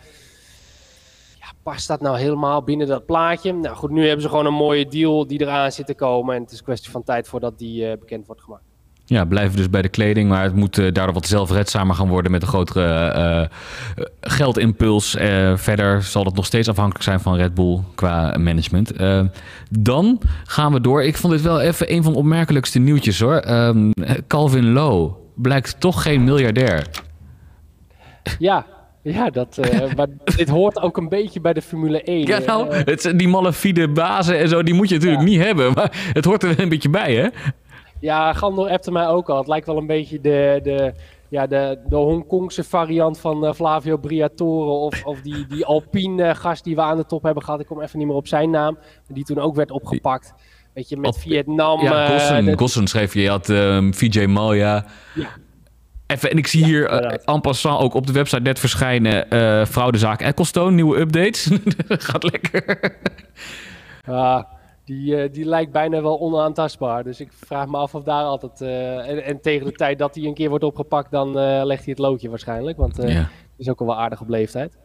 ja, 1.38 1.52
past 1.62 1.88
dat 1.88 2.00
nou 2.00 2.18
helemaal 2.18 2.62
binnen 2.62 2.86
dat 2.86 3.06
plaatje? 3.06 3.52
Nou 3.52 3.76
goed, 3.76 3.90
nu 3.90 4.04
hebben 4.04 4.22
ze 4.22 4.28
gewoon 4.28 4.46
een 4.46 4.54
mooie 4.54 4.86
deal 4.86 5.26
die 5.26 5.40
eraan 5.40 5.72
zit 5.72 5.86
te 5.86 5.94
komen. 5.94 6.34
En 6.34 6.42
het 6.42 6.52
is 6.52 6.58
een 6.58 6.64
kwestie 6.64 6.90
van 6.90 7.02
tijd 7.02 7.28
voordat 7.28 7.58
die 7.58 7.90
uh, 7.90 7.98
bekend 7.98 8.26
wordt 8.26 8.42
gemaakt. 8.42 8.65
Ja, 9.08 9.24
blijven 9.24 9.56
dus 9.56 9.70
bij 9.70 9.82
de 9.82 9.88
kleding, 9.88 10.28
maar 10.28 10.42
het 10.42 10.54
moet 10.54 10.78
uh, 10.78 10.92
daardoor 10.92 11.14
wat 11.14 11.26
zelfredzamer 11.26 11.94
gaan 11.94 12.08
worden 12.08 12.30
met 12.30 12.42
een 12.42 12.48
grotere 12.48 13.14
uh, 13.16 14.04
geldimpuls. 14.20 15.14
Uh, 15.14 15.56
verder 15.56 16.02
zal 16.02 16.24
het 16.24 16.34
nog 16.34 16.46
steeds 16.46 16.68
afhankelijk 16.68 17.04
zijn 17.04 17.20
van 17.20 17.36
Red 17.36 17.54
Bull 17.54 17.80
qua 17.94 18.36
management. 18.38 18.92
dan 19.70 20.20
gaan 20.44 20.72
we 20.72 20.80
door. 20.80 21.02
Ik 21.02 21.16
vond 21.16 21.32
dit 21.32 21.42
wel 21.42 21.60
even 21.60 21.92
een 21.92 22.02
van 22.02 22.12
de 22.12 22.18
opmerkelijkste 22.18 22.78
nieuwtjes 22.78 23.20
hoor. 23.20 23.48
Um, 23.48 23.92
Calvin 24.26 24.72
Lowe 24.72 25.12
blijkt 25.34 25.80
toch 25.80 26.02
geen 26.02 26.24
miljardair. 26.24 26.86
Ja, 28.38 28.66
ja, 29.02 29.30
dat, 29.30 29.58
maar 29.96 30.06
dit 30.36 30.48
hoort 30.48 30.80
ook 30.80 30.96
een 30.96 31.08
beetje 31.08 31.40
bij 31.40 31.52
de 31.52 31.62
Formule 31.62 32.02
1. 32.02 32.26
Ja, 32.26 32.38
nou, 32.46 32.74
het, 32.74 33.12
die 33.16 33.28
malafide 33.28 33.88
bazen 33.88 34.38
en 34.38 34.48
zo, 34.48 34.62
die 34.62 34.74
moet 34.74 34.88
je 34.88 34.94
natuurlijk 34.94 35.22
ja. 35.22 35.28
niet 35.28 35.40
hebben. 35.40 35.72
Maar 35.72 36.10
het 36.12 36.24
hoort 36.24 36.42
er 36.42 36.60
een 36.60 36.68
beetje 36.68 36.90
bij, 36.90 37.14
hè? 37.14 37.28
Ja, 38.06 38.32
Gandor 38.32 38.70
appte 38.70 38.92
mij 38.92 39.06
ook 39.06 39.28
al. 39.28 39.38
Het 39.38 39.46
lijkt 39.46 39.66
wel 39.66 39.76
een 39.76 39.86
beetje 39.86 40.20
de, 40.20 40.60
de, 40.62 40.92
ja, 41.28 41.46
de, 41.46 41.78
de 41.88 41.96
Hongkongse 41.96 42.64
variant 42.64 43.18
van 43.18 43.44
uh, 43.44 43.52
Flavio 43.52 43.96
Briatore. 43.96 44.70
Of, 44.70 45.04
of 45.04 45.20
die, 45.20 45.46
die 45.46 45.64
Alpine 45.64 46.34
gast 46.34 46.64
die 46.64 46.74
we 46.74 46.80
aan 46.80 46.96
de 46.96 47.06
top 47.06 47.22
hebben 47.22 47.42
gehad. 47.42 47.60
Ik 47.60 47.66
kom 47.66 47.82
even 47.82 47.98
niet 47.98 48.06
meer 48.06 48.16
op 48.16 48.28
zijn 48.28 48.50
naam. 48.50 48.78
Die 49.08 49.24
toen 49.24 49.38
ook 49.38 49.54
werd 49.54 49.70
opgepakt. 49.70 50.34
Weet 50.74 50.88
je, 50.88 50.96
met 50.96 51.14
Op, 51.14 51.20
Vietnam. 51.20 51.80
Ja, 51.80 52.06
Gossen, 52.06 52.48
uh, 52.48 52.56
Gossen 52.56 52.86
schreef 52.86 53.14
je. 53.14 53.20
Je 53.20 53.28
had 53.28 53.48
um, 53.48 53.94
Vijay 53.94 54.26
Malja. 54.26 54.84
Ja. 55.14 55.28
Even, 56.06 56.30
en 56.30 56.38
ik 56.38 56.46
zie 56.46 56.60
ja, 56.60 56.66
hier 56.66 57.02
uh, 57.02 57.34
en 57.34 57.40
passant 57.40 57.80
ook 57.80 57.94
op 57.94 58.06
de 58.06 58.12
website 58.12 58.42
net 58.42 58.58
verschijnen 58.58 59.26
uh, 59.34 59.64
fraudezaak 59.64 60.20
Ecclestone, 60.20 60.70
nieuwe 60.70 60.98
updates. 60.98 61.50
Gaat 62.08 62.22
lekker. 62.22 62.92
Ja, 64.06 64.55
die, 64.86 65.16
uh, 65.16 65.32
die 65.32 65.44
lijkt 65.44 65.72
bijna 65.72 66.02
wel 66.02 66.20
onaantastbaar. 66.20 67.04
Dus 67.04 67.20
ik 67.20 67.32
vraag 67.32 67.66
me 67.66 67.76
af 67.76 67.94
of 67.94 68.02
daar 68.02 68.22
altijd... 68.22 68.60
Uh, 68.60 69.08
en, 69.08 69.24
en, 69.24 69.40
tegen 69.40 69.66
de 69.66 69.72
tijd 69.72 69.98
dat 69.98 70.14
hij 70.14 70.24
een 70.24 70.34
keer 70.34 70.48
wordt 70.48 70.64
opgepakt, 70.64 71.10
dan 71.10 71.28
uh, 71.28 71.60
legt 71.64 71.84
hij 71.84 71.92
het 71.92 71.98
loodje 71.98 72.28
waarschijnlijk. 72.28 72.78
Want 72.78 72.96
ja. 72.96 73.02
het 73.02 73.28
is 73.56 73.68
ook 73.68 73.80
al 73.80 73.86
wel 73.86 73.96
aardig 73.96 74.20
op 74.20 74.28
leeftijd. 74.28 74.78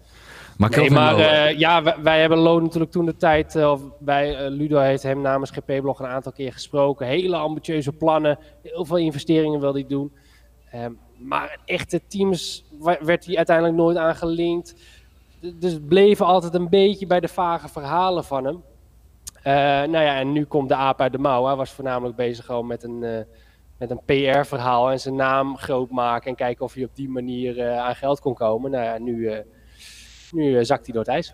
Maar, 0.57 0.69
nee, 0.69 0.89
maar 0.89 1.57
ja, 1.57 1.83
wij, 1.83 1.95
wij, 2.01 2.19
hebben 2.19 2.37
Lo 2.37 2.59
natuurlijk 2.59 2.91
toen 2.91 3.05
de 3.05 3.17
tijd... 3.17 3.59
wij, 3.99 4.49
Ludo 4.49 4.79
heeft 4.79 5.03
hem 5.03 5.21
namens 5.21 5.51
GP-blog 5.51 5.99
een 5.99 6.05
aantal 6.05 6.31
keer 6.31 6.53
gesproken. 6.53 7.07
Hele 7.07 7.35
ambitieuze 7.35 7.91
plannen. 7.91 8.39
Heel 8.63 8.85
veel 8.85 8.97
investeringen 8.97 9.59
wil 9.59 9.73
hij 9.73 9.85
doen. 9.87 10.11
Um, 10.75 10.99
maar 11.17 11.59
echte 11.65 12.01
teams 12.07 12.65
werd 13.01 13.25
hij 13.25 13.37
uiteindelijk 13.37 13.77
nooit 13.77 13.97
aangelinkt 13.97 14.75
dus 15.41 15.77
bleven 15.87 16.25
altijd 16.25 16.53
een 16.53 16.69
beetje 16.69 17.07
bij 17.07 17.19
de 17.19 17.27
vage 17.27 17.67
verhalen 17.67 18.23
van 18.23 18.45
hem. 18.45 18.63
Uh, 19.47 19.53
nou 19.53 19.91
ja, 19.91 20.19
en 20.19 20.31
nu 20.31 20.43
komt 20.43 20.69
de 20.69 20.75
aap 20.75 21.01
uit 21.01 21.11
de 21.11 21.17
mouw. 21.17 21.45
Hij 21.45 21.55
was 21.55 21.71
voornamelijk 21.71 22.15
bezig 22.15 22.45
gewoon 22.45 22.67
met 22.67 22.83
een, 22.83 22.99
uh, 23.01 23.17
met 23.77 23.91
een 23.91 24.01
PR-verhaal 24.05 24.91
en 24.91 24.99
zijn 24.99 25.15
naam 25.15 25.57
groot 25.57 25.89
maken 25.91 26.29
en 26.29 26.35
kijken 26.35 26.65
of 26.65 26.73
hij 26.73 26.83
op 26.83 26.95
die 26.95 27.09
manier 27.09 27.57
uh, 27.57 27.77
aan 27.77 27.95
geld 27.95 28.19
kon 28.19 28.33
komen. 28.33 28.71
Nou 28.71 28.83
ja, 28.83 28.97
nu, 28.97 29.31
nu 30.31 30.65
zakt 30.65 30.85
hij 30.85 30.93
door 30.93 31.03
het 31.03 31.13
ijs. 31.13 31.33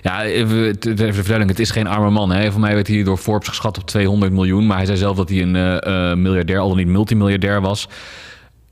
Ja, 0.00 0.24
even 0.24 0.80
de 0.80 1.12
vertelling, 1.12 1.48
het 1.48 1.58
is 1.58 1.70
geen 1.70 1.86
arme 1.86 2.10
man. 2.10 2.30
Hè. 2.30 2.52
Voor 2.52 2.60
mij 2.60 2.74
werd 2.74 2.88
hij 2.88 3.02
door 3.02 3.16
Forbes 3.16 3.48
geschat 3.48 3.78
op 3.78 3.84
200 3.84 4.32
miljoen. 4.32 4.66
Maar 4.66 4.76
hij 4.76 4.86
zei 4.86 4.98
zelf 4.98 5.16
dat 5.16 5.28
hij 5.28 5.42
een 5.42 6.22
miljardair, 6.22 6.58
al 6.58 6.68
dan 6.68 6.76
niet 6.76 6.86
multimiljardair 6.86 7.60
was 7.60 7.88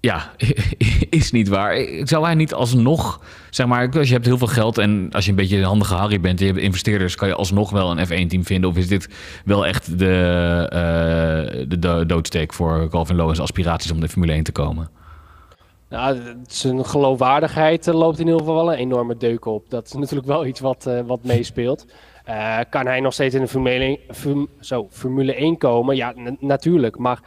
ja, 0.00 0.30
is 1.10 1.30
niet 1.30 1.48
waar. 1.48 1.86
Zou 2.02 2.24
hij 2.24 2.34
niet 2.34 2.54
alsnog, 2.54 3.20
zeg 3.50 3.66
maar, 3.66 3.88
als 3.96 4.06
je 4.06 4.12
hebt 4.12 4.26
heel 4.26 4.38
veel 4.38 4.46
geld 4.46 4.78
en 4.78 5.08
als 5.12 5.24
je 5.24 5.30
een 5.30 5.36
beetje 5.36 5.56
een 5.56 5.64
handige 5.64 5.94
Harry 5.94 6.20
bent 6.20 6.40
en 6.40 6.46
je 6.46 6.52
hebt 6.52 6.64
investeerders, 6.64 7.14
kan 7.14 7.28
je 7.28 7.34
alsnog 7.34 7.70
wel 7.70 7.90
een 7.90 8.06
F1-team 8.06 8.44
vinden? 8.44 8.70
Of 8.70 8.76
is 8.76 8.88
dit 8.88 9.08
wel 9.44 9.66
echt 9.66 9.98
de, 9.98 10.04
uh, 10.64 11.64
de, 11.68 12.06
doodsteek 12.06 12.52
voor 12.52 12.88
Calvin 12.88 13.16
Lowen's 13.16 13.40
aspiraties 13.40 13.90
om 13.90 14.00
de 14.00 14.08
Formule 14.08 14.32
1 14.32 14.44
te 14.44 14.52
komen? 14.52 14.90
Nou, 15.88 16.18
zijn 16.46 16.86
geloofwaardigheid 16.86 17.86
eh, 17.86 17.94
loopt 17.94 18.18
in 18.18 18.24
ieder 18.24 18.40
geval 18.40 18.54
wel 18.54 18.72
een 18.72 18.78
enorme 18.78 19.16
deuk 19.16 19.44
op. 19.44 19.70
Dat 19.70 19.86
is 19.86 19.92
natuurlijk 19.92 20.28
wel 20.28 20.46
iets 20.46 20.60
wat, 20.60 20.84
uh, 20.88 21.00
wat 21.06 21.24
meespeelt. 21.24 21.86
Kan 22.70 22.86
hij 22.86 23.00
nog 23.00 23.12
steeds 23.12 23.34
in 23.34 23.40
de 23.40 23.48
Formule 23.48 23.98
1, 24.10 24.48
zo, 24.60 24.86
Formule 24.90 25.34
1 25.34 25.58
komen? 25.58 25.96
Ja, 25.96 26.14
natuurlijk. 26.38 26.98
Maar 26.98 27.20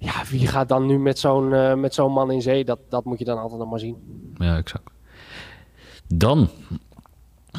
ja, 0.00 0.12
wie 0.30 0.46
gaat 0.46 0.68
dan 0.68 0.86
nu 0.86 0.98
met 0.98 1.18
zo'n 1.18 1.52
uh, 1.52 1.74
met 1.74 1.94
zo'n 1.94 2.12
man 2.12 2.30
in 2.30 2.42
zee? 2.42 2.64
Dat, 2.64 2.78
dat 2.88 3.04
moet 3.04 3.18
je 3.18 3.24
dan 3.24 3.38
altijd 3.38 3.60
nog 3.60 3.70
maar 3.70 3.78
zien. 3.78 3.96
Ja, 4.34 4.56
exact. 4.56 4.90
Dan, 6.06 6.48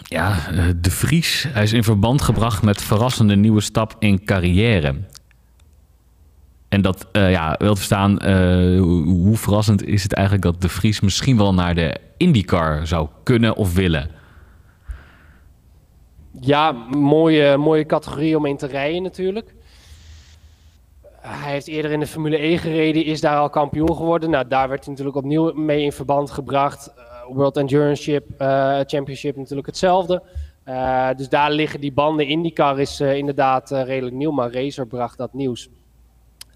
ja, 0.04 0.48
eh, 0.52 0.66
De 0.82 0.92
Vries. 0.92 1.48
Hij 1.50 1.64
is 1.64 1.74
in 1.74 1.84
verband 1.84 2.22
gebracht 2.22 2.64
met 2.64 2.82
verrassende 2.82 3.36
nieuwe 3.36 3.62
stap 3.62 3.96
in 4.00 4.24
carrière. 4.26 4.96
En 6.70 6.82
dat, 6.82 7.08
uh, 7.14 7.32
ja, 7.32 7.56
wil 7.58 7.76
verstaan, 7.76 8.12
uh, 8.12 8.80
hoe, 8.80 9.04
hoe, 9.04 9.38
verrassend 9.38 9.84
is 9.84 10.04
het 10.04 10.14
eigenlijk 10.14 10.46
dat 10.46 10.62
De 10.62 10.70
Vries 10.70 11.00
misschien 11.00 11.38
wel 11.38 11.54
naar 11.54 11.76
de 11.76 11.98
IndyCar 12.18 12.88
zou 12.88 13.08
kunnen 13.24 13.56
of 13.56 13.74
willen? 13.74 14.10
Ja, 16.40 16.72
mooie, 16.90 17.58
mooie 17.58 17.86
categorie 17.86 18.38
om 18.38 18.46
in 18.46 18.58
te 18.58 18.68
rijden 18.68 19.04
natuurlijk. 19.04 19.54
Hij 21.22 21.52
heeft 21.52 21.68
eerder 21.68 21.92
in 21.92 22.00
de 22.00 22.08
Formule 22.08 22.38
1 22.38 22.58
gereden, 22.58 23.06
is 23.06 23.22
daar 23.22 23.38
al 23.38 23.50
kampioen 23.50 23.96
geworden. 23.96 24.30
Nou, 24.30 24.48
daar 24.48 24.70
werd 24.70 24.80
hij 24.80 24.90
natuurlijk 24.90 25.18
opnieuw 25.18 25.54
mee 25.54 25.84
in 25.84 25.92
verband 25.92 26.32
gebracht. 26.32 26.94
Uh, 26.98 27.36
World 27.36 27.58
Endurance 27.58 28.24
uh, 28.40 28.80
Championship 28.86 29.36
natuurlijk 29.36 29.68
hetzelfde. 29.68 30.24
Uh, 30.66 31.10
dus 31.16 31.30
daar 31.30 31.52
liggen 31.52 31.82
die 31.82 31.92
banden. 31.92 32.28
IndyCar 32.28 32.80
is 32.80 33.00
inderdaad 33.00 33.72
redelijk 33.72 34.16
nieuw, 34.16 34.32
maar 34.32 34.54
Racer 34.54 34.88
bracht 34.88 35.18
dat 35.18 35.34
nieuws. 35.34 35.70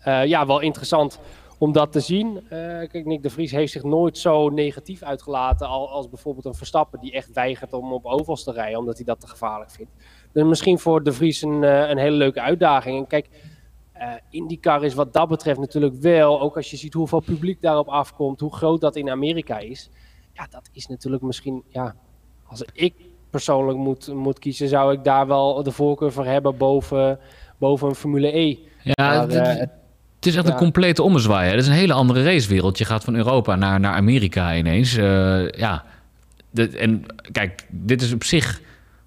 ja, 0.03 0.45
wel 0.45 0.60
interessant 0.60 1.19
om 1.57 1.72
dat 1.72 1.91
te 1.91 2.00
zien. 2.00 2.43
kijk, 2.50 3.05
Nick 3.05 3.24
de 3.24 3.29
Vries 3.29 3.51
heeft 3.51 3.72
zich 3.72 3.84
nooit 3.84 4.17
zo 4.17 4.50
negatief 4.50 5.03
uitgelaten 5.03 5.67
als, 5.67 5.89
als 5.89 6.10
bijvoorbeeld 6.10 6.45
een 6.45 6.53
Verstappen 6.53 7.00
die 7.00 7.12
echt 7.12 7.34
weigert 7.34 7.74
om 7.74 7.93
op 7.93 8.05
ovals 8.05 8.43
te 8.43 8.51
rijden, 8.51 8.79
omdat 8.79 8.95
hij 8.95 9.05
dat 9.05 9.19
te 9.19 9.27
gevaarlijk 9.27 9.72
vindt. 9.72 9.91
Dus 10.31 10.43
misschien 10.43 10.79
voor 10.79 11.03
de 11.03 11.12
Vries 11.12 11.41
een, 11.41 11.63
een 11.63 11.98
hele 11.98 12.17
leuke 12.17 12.41
uitdaging. 12.41 12.98
En 13.00 13.07
kijk, 13.07 13.29
uh, 13.98 14.14
IndyCar 14.30 14.84
is 14.84 14.94
wat 14.94 15.14
dat 15.14 15.30
betreft 15.30 15.60
natuurlijk 15.60 15.96
wel, 15.96 16.42
ook 16.42 16.56
als 16.56 16.72
je 16.72 16.78
ziet 16.78 16.94
hoeveel 16.94 17.20
publiek 17.20 17.62
daarop 17.62 17.88
afkomt, 17.88 18.40
hoe 18.40 18.56
groot 18.56 18.82
dat 18.82 18.96
in 18.96 19.10
Amerika 19.10 19.58
is. 19.58 19.90
Ja, 20.34 20.48
dat 20.50 20.70
is 20.72 20.88
natuurlijk 20.88 21.24
misschien, 21.24 21.64
ja, 21.68 21.96
als 22.44 22.64
ik 22.74 22.94
persoonlijk 23.30 23.78
moet, 23.78 24.14
moet 24.14 24.40
kiezen, 24.40 24.68
zou 24.68 24.94
ik 24.94 25.04
daar 25.04 25.28
wel 25.28 25.64
de 25.64 25.72
voorkeur 25.72 26.12
voor 26.12 26.25
hebben 26.25 26.58
boven, 26.58 27.20
boven 27.58 27.88
een 27.88 27.96
Formule 27.96 28.38
E. 28.38 28.58
Ja, 28.84 28.94
maar, 28.96 29.32
uh, 29.32 29.42
het 30.16 30.25
is 30.25 30.36
echt 30.36 30.48
een 30.48 30.56
complete 30.56 31.04
ommezwaai. 31.04 31.50
Het 31.50 31.60
is 31.60 31.68
een 31.68 31.74
hele 31.74 31.94
andere 31.94 32.24
racewereld. 32.24 32.78
Je 32.78 32.86
gaat 32.86 33.04
van 33.04 33.16
Europa 33.16 33.56
naar, 33.56 33.80
naar 33.80 33.94
Amerika 33.94 34.56
ineens. 34.56 34.98
Uh, 34.98 35.50
ja, 35.50 35.84
de, 36.50 36.78
en 36.78 37.06
kijk, 37.32 37.66
dit 37.70 38.02
is 38.02 38.14
op 38.14 38.24
zich 38.24 38.62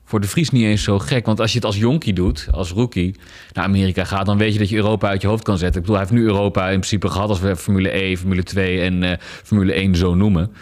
voor 0.09 0.21
de 0.21 0.29
Vries 0.29 0.51
niet 0.51 0.65
eens 0.65 0.83
zo 0.83 0.99
gek. 0.99 1.27
Want 1.27 1.41
als 1.41 1.51
je 1.51 1.57
het 1.57 1.67
als 1.67 1.77
jonkie 1.77 2.13
doet, 2.13 2.49
als 2.51 2.71
rookie, 2.71 3.15
naar 3.53 3.65
Amerika 3.65 4.05
gaat, 4.05 4.27
dan 4.27 4.39
weet 4.39 4.53
je 4.53 4.59
dat 4.59 4.69
je 4.69 4.77
Europa 4.77 5.09
uit 5.09 5.23
je 5.23 5.29
hoofd 5.29 5.43
kan 5.43 5.59
zetten. 5.59 5.81
Ik 5.81 5.87
bedoel, 5.87 5.97
hij 5.97 6.07
heeft 6.09 6.21
nu 6.21 6.27
Europa 6.27 6.65
in 6.65 6.79
principe 6.79 7.09
gehad 7.09 7.29
als 7.29 7.41
we 7.41 7.57
Formule 7.57 7.97
E, 8.03 8.17
Formule 8.17 8.43
2 8.43 8.81
en 8.81 9.03
uh, 9.03 9.13
Formule 9.19 9.73
1 9.73 9.97
zo 9.97 10.15
noemen. 10.15 10.53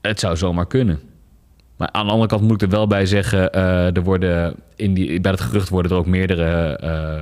Het 0.00 0.20
zou 0.20 0.36
zomaar 0.36 0.66
kunnen. 0.66 1.00
Maar 1.76 1.88
aan 1.92 2.04
de 2.06 2.10
andere 2.10 2.28
kant 2.28 2.42
moet 2.42 2.52
ik 2.52 2.62
er 2.62 2.76
wel 2.76 2.86
bij 2.86 3.06
zeggen, 3.06 3.56
uh, 3.56 3.96
er 3.96 4.02
worden 4.02 4.54
in 4.76 4.94
die, 4.94 5.20
bij 5.20 5.30
het 5.30 5.40
gerucht 5.40 5.68
worden 5.68 5.92
er 5.92 5.98
ook 5.98 6.06
meerdere 6.06 6.80
uh, 6.84 7.20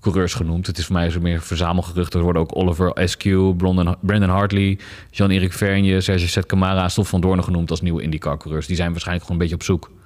coureurs 0.00 0.34
genoemd. 0.34 0.66
Het 0.66 0.78
is 0.78 0.86
voor 0.86 0.94
mij 0.94 1.10
zo 1.10 1.20
meer 1.20 1.40
verzamelgeruchten. 1.40 2.18
Er 2.18 2.24
worden 2.24 2.42
ook 2.42 2.56
Oliver 2.56 2.92
Askew, 2.92 3.56
Brandon, 3.56 3.96
Brandon 4.00 4.30
Hartley, 4.30 4.78
Jean-Eric 5.10 5.52
Vergne, 5.52 6.00
Sergio 6.00 6.26
Set 6.26 6.46
Camara 6.46 6.88
Stof 6.88 7.08
van 7.08 7.20
Doornen 7.20 7.44
genoemd 7.44 7.70
als 7.70 7.80
nieuwe 7.80 8.02
IndyCar-coureurs. 8.02 8.66
Die 8.66 8.76
zijn 8.76 8.90
waarschijnlijk 8.90 9.26
gewoon 9.26 9.42
een 9.42 9.48
beetje 9.48 9.62
op 9.62 9.80
zoek. 9.80 10.02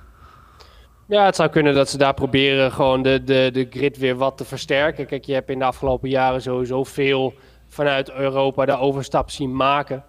Ja, 1.09 1.25
het 1.25 1.37
zou 1.37 1.49
kunnen 1.49 1.75
dat 1.75 1.89
ze 1.89 1.99
daar 1.99 2.15
proberen 2.15 2.73
gewoon 2.73 3.03
de, 3.03 3.25
de, 3.25 3.51
de 3.53 3.67
grid 3.71 3.97
weer 3.97 4.17
wat 4.17 4.37
te 4.37 4.45
versterken. 4.45 5.07
Kijk, 5.07 5.25
je 5.25 5.33
hebt 5.33 5.51
in 5.51 5.59
de 5.59 5.65
afgelopen 5.65 6.09
jaren 6.09 6.43
sowieso 6.43 6.85
veel 6.85 7.35
vanuit 7.67 8.11
Europa 8.11 8.65
de 8.65 8.79
overstap 8.79 9.31
zien 9.31 9.57
maken. 9.57 10.05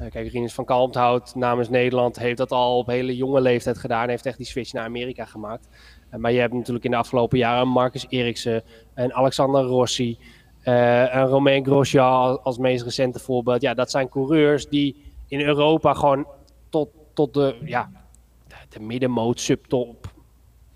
Uh, 0.00 0.10
kijk, 0.10 0.32
Rinus 0.32 0.54
van 0.54 0.64
Kalmthout 0.64 1.34
namens 1.34 1.68
Nederland 1.68 2.18
heeft 2.18 2.36
dat 2.36 2.50
al 2.50 2.78
op 2.78 2.86
hele 2.86 3.16
jonge 3.16 3.40
leeftijd 3.40 3.78
gedaan. 3.78 4.08
Heeft 4.08 4.26
echt 4.26 4.36
die 4.36 4.46
switch 4.46 4.72
naar 4.72 4.84
Amerika 4.84 5.24
gemaakt. 5.24 5.68
Uh, 6.10 6.20
maar 6.20 6.32
je 6.32 6.40
hebt 6.40 6.54
natuurlijk 6.54 6.84
in 6.84 6.90
de 6.90 6.96
afgelopen 6.96 7.38
jaren 7.38 7.68
Marcus 7.68 8.06
Eriksen 8.08 8.62
en 8.94 9.14
Alexander 9.14 9.62
Rossi. 9.62 10.18
Uh, 10.64 11.14
en 11.14 11.26
Romain 11.26 11.64
Grosjean 11.64 12.42
als 12.42 12.58
meest 12.58 12.84
recente 12.84 13.18
voorbeeld. 13.18 13.60
Ja, 13.60 13.74
dat 13.74 13.90
zijn 13.90 14.08
coureurs 14.08 14.68
die 14.68 15.02
in 15.28 15.40
Europa 15.40 15.94
gewoon 15.94 16.26
tot, 16.68 16.88
tot 17.14 17.34
de, 17.34 17.56
ja, 17.64 17.90
de 18.72 18.80
middenmoot, 18.80 19.40
subtop. 19.40 20.12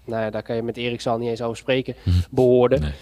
Nou 0.04 0.22
ja, 0.22 0.30
daar 0.30 0.42
kan 0.42 0.56
je 0.56 0.62
met 0.62 0.76
Erik 0.76 1.06
al 1.06 1.18
niet 1.18 1.28
eens 1.28 1.42
over 1.42 1.56
spreken. 1.56 1.94
Mhm. 2.04 2.18
Behoorde. 2.30 2.78
Nee. 2.78 2.92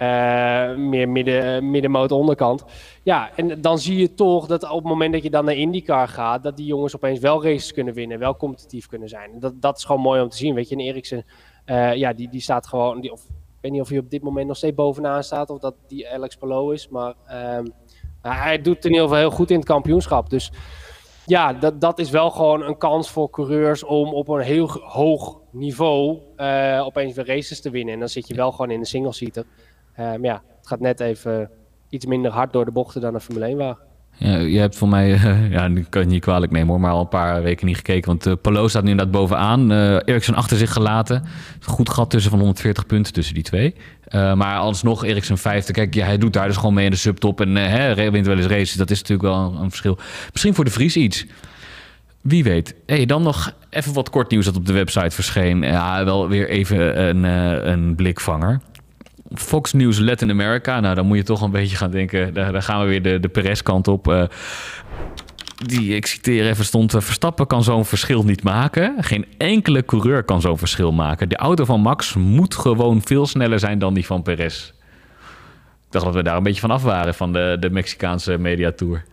Uh, 0.00 0.76
meer 0.76 1.08
midden, 1.08 1.70
middenmoot 1.70 2.12
onderkant. 2.12 2.64
Ja, 3.02 3.30
en 3.36 3.60
dan 3.60 3.78
zie 3.78 3.96
je 3.96 4.14
toch 4.14 4.46
dat 4.46 4.70
op 4.70 4.78
het 4.78 4.84
moment 4.84 5.12
dat 5.12 5.22
je 5.22 5.30
dan 5.30 5.44
naar 5.44 5.54
IndyCar 5.54 6.08
gaat, 6.08 6.42
dat 6.42 6.56
die 6.56 6.66
jongens 6.66 6.96
opeens 6.96 7.18
wel 7.18 7.42
races 7.44 7.72
kunnen 7.72 7.94
winnen, 7.94 8.18
wel 8.18 8.36
competitief 8.36 8.86
kunnen 8.86 9.08
zijn. 9.08 9.30
Dat, 9.40 9.60
dat 9.60 9.76
is 9.76 9.84
gewoon 9.84 10.00
mooi 10.00 10.20
om 10.22 10.28
te 10.28 10.36
zien. 10.36 10.54
Weet 10.54 10.68
je, 10.68 10.74
en 10.74 10.80
Eriksen, 10.80 11.24
uh, 11.66 11.94
ja, 11.94 12.12
die, 12.12 12.28
die 12.28 12.40
staat 12.40 12.66
gewoon. 12.66 13.00
Die, 13.00 13.12
of, 13.12 13.20
ik 13.20 13.60
weet 13.60 13.72
niet 13.72 13.80
of 13.80 13.88
hij 13.88 13.98
op 13.98 14.10
dit 14.10 14.22
moment 14.22 14.46
nog 14.46 14.56
steeds 14.56 14.74
bovenaan 14.74 15.24
staat 15.24 15.50
of 15.50 15.58
dat 15.58 15.74
die 15.86 16.10
Alex 16.10 16.36
Palou 16.36 16.74
is, 16.74 16.88
maar 16.88 17.14
uh, 17.30 17.58
hij 18.22 18.62
doet 18.62 18.84
in 18.84 18.90
ieder 18.90 19.06
geval 19.06 19.20
heel 19.20 19.30
goed 19.30 19.50
in 19.50 19.56
het 19.56 19.66
kampioenschap. 19.66 20.30
Dus 20.30 20.52
ja, 21.26 21.52
dat, 21.52 21.80
dat 21.80 21.98
is 21.98 22.10
wel 22.10 22.30
gewoon 22.30 22.62
een 22.62 22.78
kans 22.78 23.10
voor 23.10 23.30
coureurs 23.30 23.84
om 23.84 24.14
op 24.14 24.28
een 24.28 24.40
heel 24.40 24.68
hoog 24.70 25.40
niveau 25.50 26.20
uh, 26.36 26.82
opeens 26.84 27.14
weer 27.14 27.26
races 27.26 27.60
te 27.60 27.70
winnen. 27.70 27.94
En 27.94 28.00
dan 28.00 28.08
zit 28.08 28.28
je 28.28 28.34
wel 28.34 28.50
gewoon 28.50 28.70
in 28.70 28.80
de 28.80 28.86
single-seater. 28.86 29.44
Uh, 29.92 29.96
maar 29.96 30.20
ja, 30.20 30.42
het 30.56 30.66
gaat 30.66 30.80
net 30.80 31.00
even 31.00 31.50
iets 31.88 32.06
minder 32.06 32.30
hard 32.30 32.52
door 32.52 32.64
de 32.64 32.70
bochten 32.70 33.00
dan 33.00 33.14
een 33.14 33.20
Formule 33.20 33.46
1 33.46 33.56
wagen. 33.56 33.85
Ja, 34.18 34.36
je 34.36 34.58
hebt 34.58 34.76
voor 34.76 34.88
mij, 34.88 35.08
ja, 35.50 35.70
kan 35.88 36.02
je 36.02 36.08
niet 36.08 36.20
kwalijk 36.20 36.52
nemen 36.52 36.68
hoor, 36.68 36.80
maar 36.80 36.90
al 36.90 37.00
een 37.00 37.08
paar 37.08 37.42
weken 37.42 37.66
niet 37.66 37.76
gekeken. 37.76 38.08
Want 38.08 38.26
uh, 38.26 38.32
Polo 38.42 38.68
staat 38.68 38.82
nu 38.82 38.90
inderdaad 38.90 39.14
bovenaan. 39.14 39.72
Uh, 39.72 39.92
Eriksson 40.04 40.34
achter 40.34 40.56
zich 40.56 40.72
gelaten. 40.72 41.24
Goed 41.60 41.90
gat 41.90 42.10
tussen 42.10 42.30
van 42.30 42.40
140 42.40 42.86
punten 42.86 43.12
tussen 43.12 43.34
die 43.34 43.42
twee. 43.42 43.74
Uh, 44.08 44.34
maar 44.34 44.58
alsnog 44.58 45.04
Eriksson 45.04 45.38
vijfde. 45.38 45.72
Kijk, 45.72 45.94
ja, 45.94 46.04
hij 46.04 46.18
doet 46.18 46.32
daar 46.32 46.46
dus 46.46 46.56
gewoon 46.56 46.74
mee 46.74 46.84
in 46.84 46.90
de 46.90 46.96
subtop. 46.96 47.40
En 47.40 47.54
hè, 47.54 48.10
wint 48.10 48.26
wel 48.26 48.36
eens 48.36 48.46
races. 48.46 48.72
Dat 48.72 48.90
is 48.90 49.00
natuurlijk 49.00 49.28
wel 49.28 49.38
een, 49.38 49.60
een, 49.60 49.68
verschil. 49.68 49.98
Misschien 50.32 50.54
voor 50.54 50.64
de 50.64 50.70
Vries 50.70 50.96
iets. 50.96 51.26
Wie 52.20 52.44
weet. 52.44 52.74
Hey, 52.86 53.06
dan 53.06 53.22
nog 53.22 53.52
even 53.70 53.92
wat 53.92 54.10
kort 54.10 54.30
nieuws 54.30 54.44
dat 54.44 54.56
op 54.56 54.66
de 54.66 54.72
website 54.72 55.10
verscheen. 55.10 55.62
Ja, 55.62 56.04
wel 56.04 56.28
weer 56.28 56.48
even 56.48 57.06
een, 57.08 57.24
een 57.70 57.94
blikvanger. 57.94 58.60
Fox 59.34 59.72
News 59.72 59.98
Latin 59.98 60.30
America. 60.30 60.80
Nou, 60.80 60.94
dan 60.94 61.06
moet 61.06 61.16
je 61.16 61.22
toch 61.22 61.42
een 61.42 61.50
beetje 61.50 61.76
gaan 61.76 61.90
denken. 61.90 62.34
Daar, 62.34 62.52
daar 62.52 62.62
gaan 62.62 62.80
we 62.80 62.86
weer 62.86 63.02
de, 63.02 63.20
de 63.20 63.28
Perez-kant 63.28 63.88
op. 63.88 64.08
Uh, 64.08 64.24
die, 65.66 65.94
ik 65.94 66.06
citeer 66.06 66.46
even, 66.46 66.64
stond... 66.64 66.92
Verstappen 66.92 67.46
kan 67.46 67.62
zo'n 67.62 67.84
verschil 67.84 68.22
niet 68.22 68.42
maken. 68.42 68.94
Geen 69.00 69.26
enkele 69.38 69.84
coureur 69.84 70.22
kan 70.24 70.40
zo'n 70.40 70.58
verschil 70.58 70.92
maken. 70.92 71.28
De 71.28 71.36
auto 71.36 71.64
van 71.64 71.80
Max 71.80 72.14
moet 72.14 72.54
gewoon 72.54 73.02
veel 73.04 73.26
sneller 73.26 73.58
zijn 73.58 73.78
dan 73.78 73.94
die 73.94 74.06
van 74.06 74.22
Perez. 74.22 74.68
Ik 75.86 75.92
dacht 75.92 76.04
dat 76.04 76.14
we 76.14 76.22
daar 76.22 76.36
een 76.36 76.42
beetje 76.42 76.60
van 76.60 76.70
af 76.70 76.82
waren... 76.82 77.14
van 77.14 77.32
de, 77.32 77.56
de 77.60 77.70
Mexicaanse 77.70 78.38
mediatour. 78.38 79.04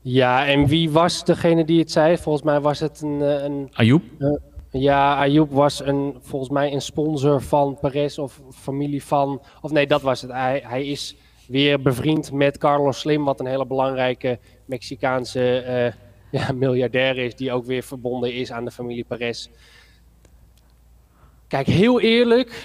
Ja, 0.00 0.46
en 0.46 0.66
wie 0.66 0.90
was 0.90 1.24
degene 1.24 1.64
die 1.64 1.78
het 1.78 1.90
zei? 1.90 2.16
Volgens 2.18 2.44
mij 2.44 2.60
was 2.60 2.80
het 2.80 3.00
een... 3.02 3.20
een 3.44 3.70
Ayoub? 3.72 4.02
Uh, 4.18 4.28
ja, 4.80 5.16
Ayoub 5.16 5.50
was 5.50 5.80
een, 5.80 6.16
volgens 6.20 6.50
mij 6.50 6.72
een 6.72 6.80
sponsor 6.80 7.42
van 7.42 7.78
Perez 7.80 8.18
of 8.18 8.40
familie 8.50 9.04
van... 9.04 9.42
Of 9.60 9.70
nee, 9.70 9.86
dat 9.86 10.02
was 10.02 10.22
het. 10.22 10.32
Hij, 10.32 10.86
is 10.86 11.16
weer 11.48 11.82
bevriend 11.82 12.32
met 12.32 12.58
Carlos 12.58 13.00
Slim, 13.00 13.24
wat 13.24 13.40
een 13.40 13.46
hele 13.46 13.66
belangrijke 13.66 14.38
Mexicaanse 14.64 15.64
uh, 16.32 16.40
ja, 16.40 16.52
miljardair 16.52 17.18
is, 17.18 17.34
die 17.34 17.52
ook 17.52 17.64
weer 17.64 17.82
verbonden 17.82 18.34
is 18.34 18.52
aan 18.52 18.64
de 18.64 18.70
familie 18.70 19.04
Perez. 19.04 19.48
Kijk, 21.48 21.66
heel 21.66 22.00
eerlijk 22.00 22.64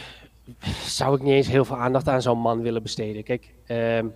zou 0.85 1.15
ik 1.15 1.21
niet 1.21 1.33
eens 1.33 1.47
heel 1.47 1.65
veel 1.65 1.77
aandacht 1.77 2.07
aan 2.07 2.21
zo'n 2.21 2.39
man 2.39 2.61
willen 2.61 2.83
besteden. 2.83 3.23
Kijk, 3.23 3.53
ehm, 3.65 4.07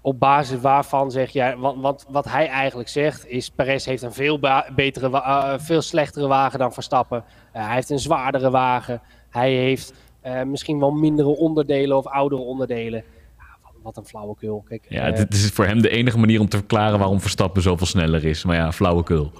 op 0.00 0.20
basis 0.20 0.60
waarvan 0.60 1.10
zeg 1.10 1.30
jij, 1.30 1.56
want, 1.56 1.82
want, 1.82 2.06
wat 2.08 2.24
hij 2.24 2.48
eigenlijk 2.48 2.88
zegt 2.88 3.28
is, 3.28 3.50
Perez 3.50 3.84
heeft 3.84 4.02
een 4.02 4.12
veel 4.12 4.40
betere, 4.74 5.10
uh, 5.10 5.52
veel 5.56 5.82
slechtere 5.82 6.26
wagen 6.26 6.58
dan 6.58 6.72
Verstappen. 6.72 7.24
Uh, 7.56 7.64
hij 7.64 7.74
heeft 7.74 7.90
een 7.90 7.98
zwaardere 7.98 8.50
wagen. 8.50 9.02
Hij 9.30 9.52
heeft 9.52 9.92
uh, 10.26 10.42
misschien 10.42 10.78
wel 10.78 10.90
mindere 10.90 11.36
onderdelen 11.36 11.96
of 11.96 12.06
oudere 12.06 12.42
onderdelen. 12.42 13.04
Ja, 13.38 13.44
wat, 13.62 13.72
wat, 13.82 13.96
een 13.96 14.04
flauwekul. 14.04 14.64
Kijk, 14.68 14.86
ja, 14.88 15.10
dit 15.10 15.34
is 15.34 15.50
voor 15.50 15.66
hem 15.66 15.82
de 15.82 15.90
enige 15.90 16.18
manier 16.18 16.40
om 16.40 16.48
te 16.48 16.56
verklaren 16.56 16.98
waarom 16.98 17.20
Verstappen 17.20 17.62
zoveel 17.62 17.86
sneller 17.86 18.24
is. 18.24 18.44
Maar 18.44 18.56
ja, 18.56 18.72
flauwekul. 18.72 19.32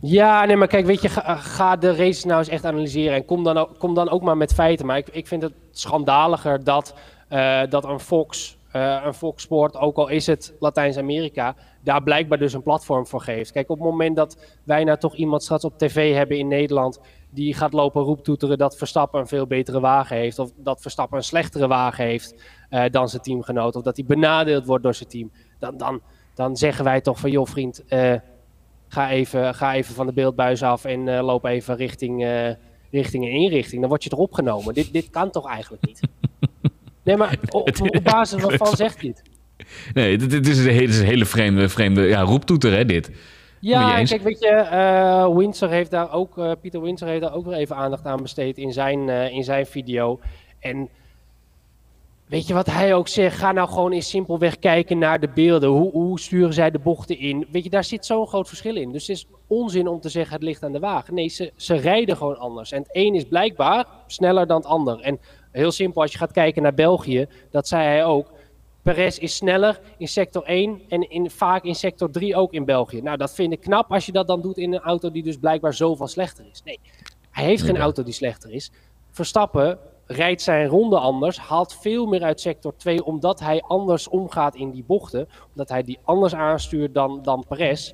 Ja, 0.00 0.44
nee, 0.44 0.56
maar 0.56 0.68
kijk, 0.68 0.86
weet 0.86 1.02
je, 1.02 1.08
ga, 1.08 1.36
ga, 1.36 1.76
de 1.76 1.96
races 1.96 2.24
nou 2.24 2.38
eens 2.38 2.48
echt 2.48 2.64
analyseren 2.64 3.14
en 3.14 3.24
kom 3.24 3.44
dan 3.44 3.56
ook, 3.56 3.78
kom 3.78 3.94
dan 3.94 4.10
ook 4.10 4.22
maar 4.22 4.36
met 4.36 4.54
feiten. 4.54 4.86
Maar 4.86 4.96
ik, 4.96 5.08
ik 5.08 5.26
vind 5.26 5.42
het 5.42 5.52
schandaliger 5.70 6.64
dat, 6.64 6.94
dat 7.68 7.84
een 7.84 8.00
Fox, 8.00 8.56
uh, 8.76 9.00
een 9.04 9.14
Fox 9.14 9.42
Sport, 9.42 9.76
ook 9.76 9.96
al 9.96 10.08
is 10.08 10.26
het 10.26 10.54
Latijns-Amerika, 10.58 11.56
daar 11.80 12.02
blijkbaar 12.02 12.38
dus 12.38 12.52
een 12.52 12.62
platform 12.62 13.06
voor 13.06 13.20
geeft. 13.20 13.52
Kijk, 13.52 13.70
op 13.70 13.78
het 13.78 13.86
moment 13.86 14.16
dat 14.16 14.58
wij 14.64 14.84
nou 14.84 14.98
toch 14.98 15.14
iemand 15.14 15.42
straks 15.42 15.64
op 15.64 15.78
tv 15.78 16.14
hebben 16.14 16.38
in 16.38 16.48
Nederland 16.48 17.00
die 17.30 17.54
gaat 17.54 17.72
lopen 17.72 18.02
roeptoeteren 18.02 18.58
dat 18.58 18.76
Verstappen 18.76 19.20
een 19.20 19.26
veel 19.26 19.46
betere 19.46 19.80
wagen 19.80 20.16
heeft, 20.16 20.38
of 20.38 20.52
dat 20.56 20.80
Verstappen 20.80 21.16
een 21.16 21.24
slechtere 21.24 21.66
wagen 21.66 22.04
heeft 22.04 22.34
uh, 22.70 22.84
dan 22.90 23.08
zijn 23.08 23.22
teamgenoot, 23.22 23.76
of 23.76 23.82
dat 23.82 23.96
hij 23.96 24.06
benadeeld 24.06 24.66
wordt 24.66 24.82
door 24.82 24.94
zijn 24.94 25.08
team, 25.08 25.30
dan, 25.58 25.76
dan, 25.76 26.00
dan 26.34 26.56
zeggen 26.56 26.84
wij 26.84 27.00
toch 27.00 27.20
van, 27.20 27.30
joh 27.30 27.46
vriend, 27.46 27.84
ga 28.88 29.10
even, 29.10 29.54
ga 29.54 29.74
even 29.74 29.94
van 29.94 30.06
de 30.06 30.12
beeldbuis 30.12 30.62
af 30.62 30.84
en 30.84 31.20
loop 31.20 31.44
even 31.44 31.76
richting, 31.76 32.26
richting 32.90 33.24
een 33.24 33.30
inrichting. 33.30 33.80
Dan 33.80 33.90
word 33.90 34.04
je 34.04 34.10
erop 34.12 34.32
genomen. 34.32 34.74
Dit, 34.74 34.92
dit 34.92 35.10
kan 35.10 35.30
toch 35.30 35.48
eigenlijk 35.48 35.86
niet? 35.86 36.00
Nee, 37.04 37.16
maar 37.16 37.38
op, 37.50 37.68
op 37.80 38.00
basis 38.02 38.42
waarvan 38.42 38.76
zegt 38.76 39.00
hij 39.00 39.08
het? 39.08 39.22
Nee, 39.94 40.16
dit, 40.16 40.46
is, 40.46 40.58
een 40.58 40.70
hele, 40.70 40.88
is 40.88 40.98
een 40.98 41.06
hele 41.06 41.26
vreemde, 41.26 41.68
vreemde 41.68 42.02
ja, 42.02 42.20
roeptoeter, 42.20 42.72
hè, 42.72 42.84
dit. 42.84 43.10
Ja, 43.60 44.02
kijk, 44.04 44.22
weet 44.22 44.38
je, 44.38 44.68
uh, 44.72 45.36
Windsor 45.36 45.70
heeft 45.70 45.90
daar 45.90 46.12
ook, 46.12 46.38
uh, 46.38 46.52
Pieter 46.60 46.82
Windsor 46.82 47.08
heeft 47.08 47.20
daar 47.20 47.34
ook 47.34 47.44
weer 47.44 47.56
even 47.56 47.76
aandacht 47.76 48.06
aan 48.06 48.22
besteed 48.22 48.58
in 48.58 48.72
zijn, 48.72 49.08
uh, 49.08 49.32
in 49.32 49.44
zijn 49.44 49.66
video. 49.66 50.20
En 50.58 50.88
Weet 52.26 52.46
je 52.46 52.54
wat 52.54 52.66
hij 52.66 52.94
ook 52.94 53.08
zegt? 53.08 53.36
Ga 53.36 53.52
nou 53.52 53.68
gewoon 53.68 53.92
eens 53.92 54.08
simpelweg 54.08 54.58
kijken 54.58 54.98
naar 54.98 55.20
de 55.20 55.28
beelden. 55.28 55.68
Hoe, 55.68 55.90
hoe 55.90 56.20
sturen 56.20 56.52
zij 56.52 56.70
de 56.70 56.78
bochten 56.78 57.18
in? 57.18 57.46
Weet 57.50 57.64
je, 57.64 57.70
daar 57.70 57.84
zit 57.84 58.06
zo'n 58.06 58.26
groot 58.26 58.48
verschil 58.48 58.76
in. 58.76 58.92
Dus 58.92 59.06
het 59.06 59.16
is 59.16 59.26
onzin 59.46 59.88
om 59.88 60.00
te 60.00 60.08
zeggen 60.08 60.34
het 60.34 60.42
ligt 60.42 60.62
aan 60.62 60.72
de 60.72 60.78
wagen. 60.78 61.14
Nee, 61.14 61.28
ze, 61.28 61.52
ze 61.56 61.74
rijden 61.74 62.16
gewoon 62.16 62.38
anders. 62.38 62.72
En 62.72 62.78
het 62.78 62.88
een 62.92 63.14
is 63.14 63.24
blijkbaar 63.24 63.86
sneller 64.06 64.46
dan 64.46 64.56
het 64.56 64.66
ander. 64.66 65.00
En 65.00 65.18
heel 65.60 65.72
simpel, 65.72 66.02
als 66.02 66.12
je 66.12 66.18
gaat 66.18 66.32
kijken 66.32 66.62
naar 66.62 66.74
België, 66.74 67.26
dat 67.50 67.68
zei 67.68 67.82
hij 67.82 68.04
ook. 68.04 68.30
Perez 68.82 69.18
is 69.18 69.36
sneller 69.36 69.80
in 69.98 70.08
sector 70.08 70.42
1 70.42 70.82
en 70.88 71.10
in, 71.10 71.30
vaak 71.30 71.64
in 71.64 71.74
sector 71.74 72.10
3 72.10 72.36
ook 72.36 72.52
in 72.52 72.64
België. 72.64 73.02
Nou, 73.02 73.16
dat 73.16 73.34
vind 73.34 73.52
ik 73.52 73.60
knap 73.60 73.92
als 73.92 74.06
je 74.06 74.12
dat 74.12 74.26
dan 74.26 74.40
doet 74.40 74.58
in 74.58 74.72
een 74.72 74.80
auto 74.80 75.10
die 75.10 75.22
dus 75.22 75.36
blijkbaar 75.36 75.74
zoveel 75.74 76.06
slechter 76.06 76.44
is. 76.50 76.62
Nee, 76.64 76.80
hij 77.30 77.44
heeft 77.44 77.62
geen 77.62 77.76
auto 77.76 78.02
die 78.02 78.12
slechter 78.12 78.50
is. 78.50 78.70
Verstappen 79.10 79.78
rijdt 80.06 80.42
zijn 80.42 80.66
ronde 80.66 80.98
anders, 80.98 81.38
haalt 81.38 81.74
veel 81.74 82.06
meer 82.06 82.22
uit 82.22 82.40
sector 82.40 82.76
2, 82.76 83.04
omdat 83.04 83.40
hij 83.40 83.62
anders 83.62 84.08
omgaat 84.08 84.54
in 84.54 84.70
die 84.70 84.84
bochten. 84.84 85.28
Omdat 85.50 85.68
hij 85.68 85.82
die 85.82 85.98
anders 86.02 86.34
aanstuurt 86.34 86.94
dan, 86.94 87.22
dan 87.22 87.44
Perez. 87.48 87.92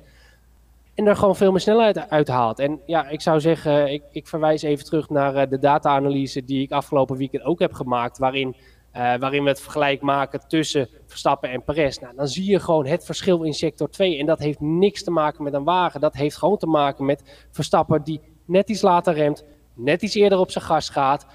En 0.95 1.07
er 1.07 1.15
gewoon 1.15 1.35
veel 1.35 1.51
meer 1.51 1.59
snelheid 1.59 2.09
uit 2.09 2.27
haalt. 2.27 2.59
En 2.59 2.81
ja, 2.85 3.09
ik 3.09 3.21
zou 3.21 3.39
zeggen, 3.39 3.91
ik, 3.91 4.03
ik 4.11 4.27
verwijs 4.27 4.61
even 4.61 4.85
terug 4.85 5.09
naar 5.09 5.35
uh, 5.35 5.41
de 5.49 5.59
data-analyse 5.59 6.43
die 6.43 6.61
ik 6.61 6.71
afgelopen 6.71 7.17
weekend 7.17 7.43
ook 7.43 7.59
heb 7.59 7.73
gemaakt. 7.73 8.17
Waarin, 8.17 8.47
uh, 8.47 9.15
waarin 9.15 9.43
we 9.43 9.49
het 9.49 9.61
vergelijk 9.61 10.01
maken 10.01 10.47
tussen 10.47 10.89
Verstappen 11.05 11.49
en 11.49 11.63
Perez. 11.63 11.97
Nou, 11.97 12.15
dan 12.15 12.27
zie 12.27 12.49
je 12.49 12.59
gewoon 12.59 12.85
het 12.85 13.05
verschil 13.05 13.43
in 13.43 13.53
sector 13.53 13.89
2. 13.89 14.17
En 14.17 14.25
dat 14.25 14.39
heeft 14.39 14.59
niks 14.59 15.03
te 15.03 15.11
maken 15.11 15.43
met 15.43 15.53
een 15.53 15.63
wagen. 15.63 16.01
Dat 16.01 16.13
heeft 16.13 16.37
gewoon 16.37 16.57
te 16.57 16.67
maken 16.67 17.05
met 17.05 17.47
Verstappen 17.51 18.03
die 18.03 18.21
net 18.45 18.69
iets 18.69 18.81
later 18.81 19.13
remt, 19.13 19.45
net 19.73 20.01
iets 20.01 20.15
eerder 20.15 20.39
op 20.39 20.51
zijn 20.51 20.63
gas 20.63 20.89
gaat 20.89 21.25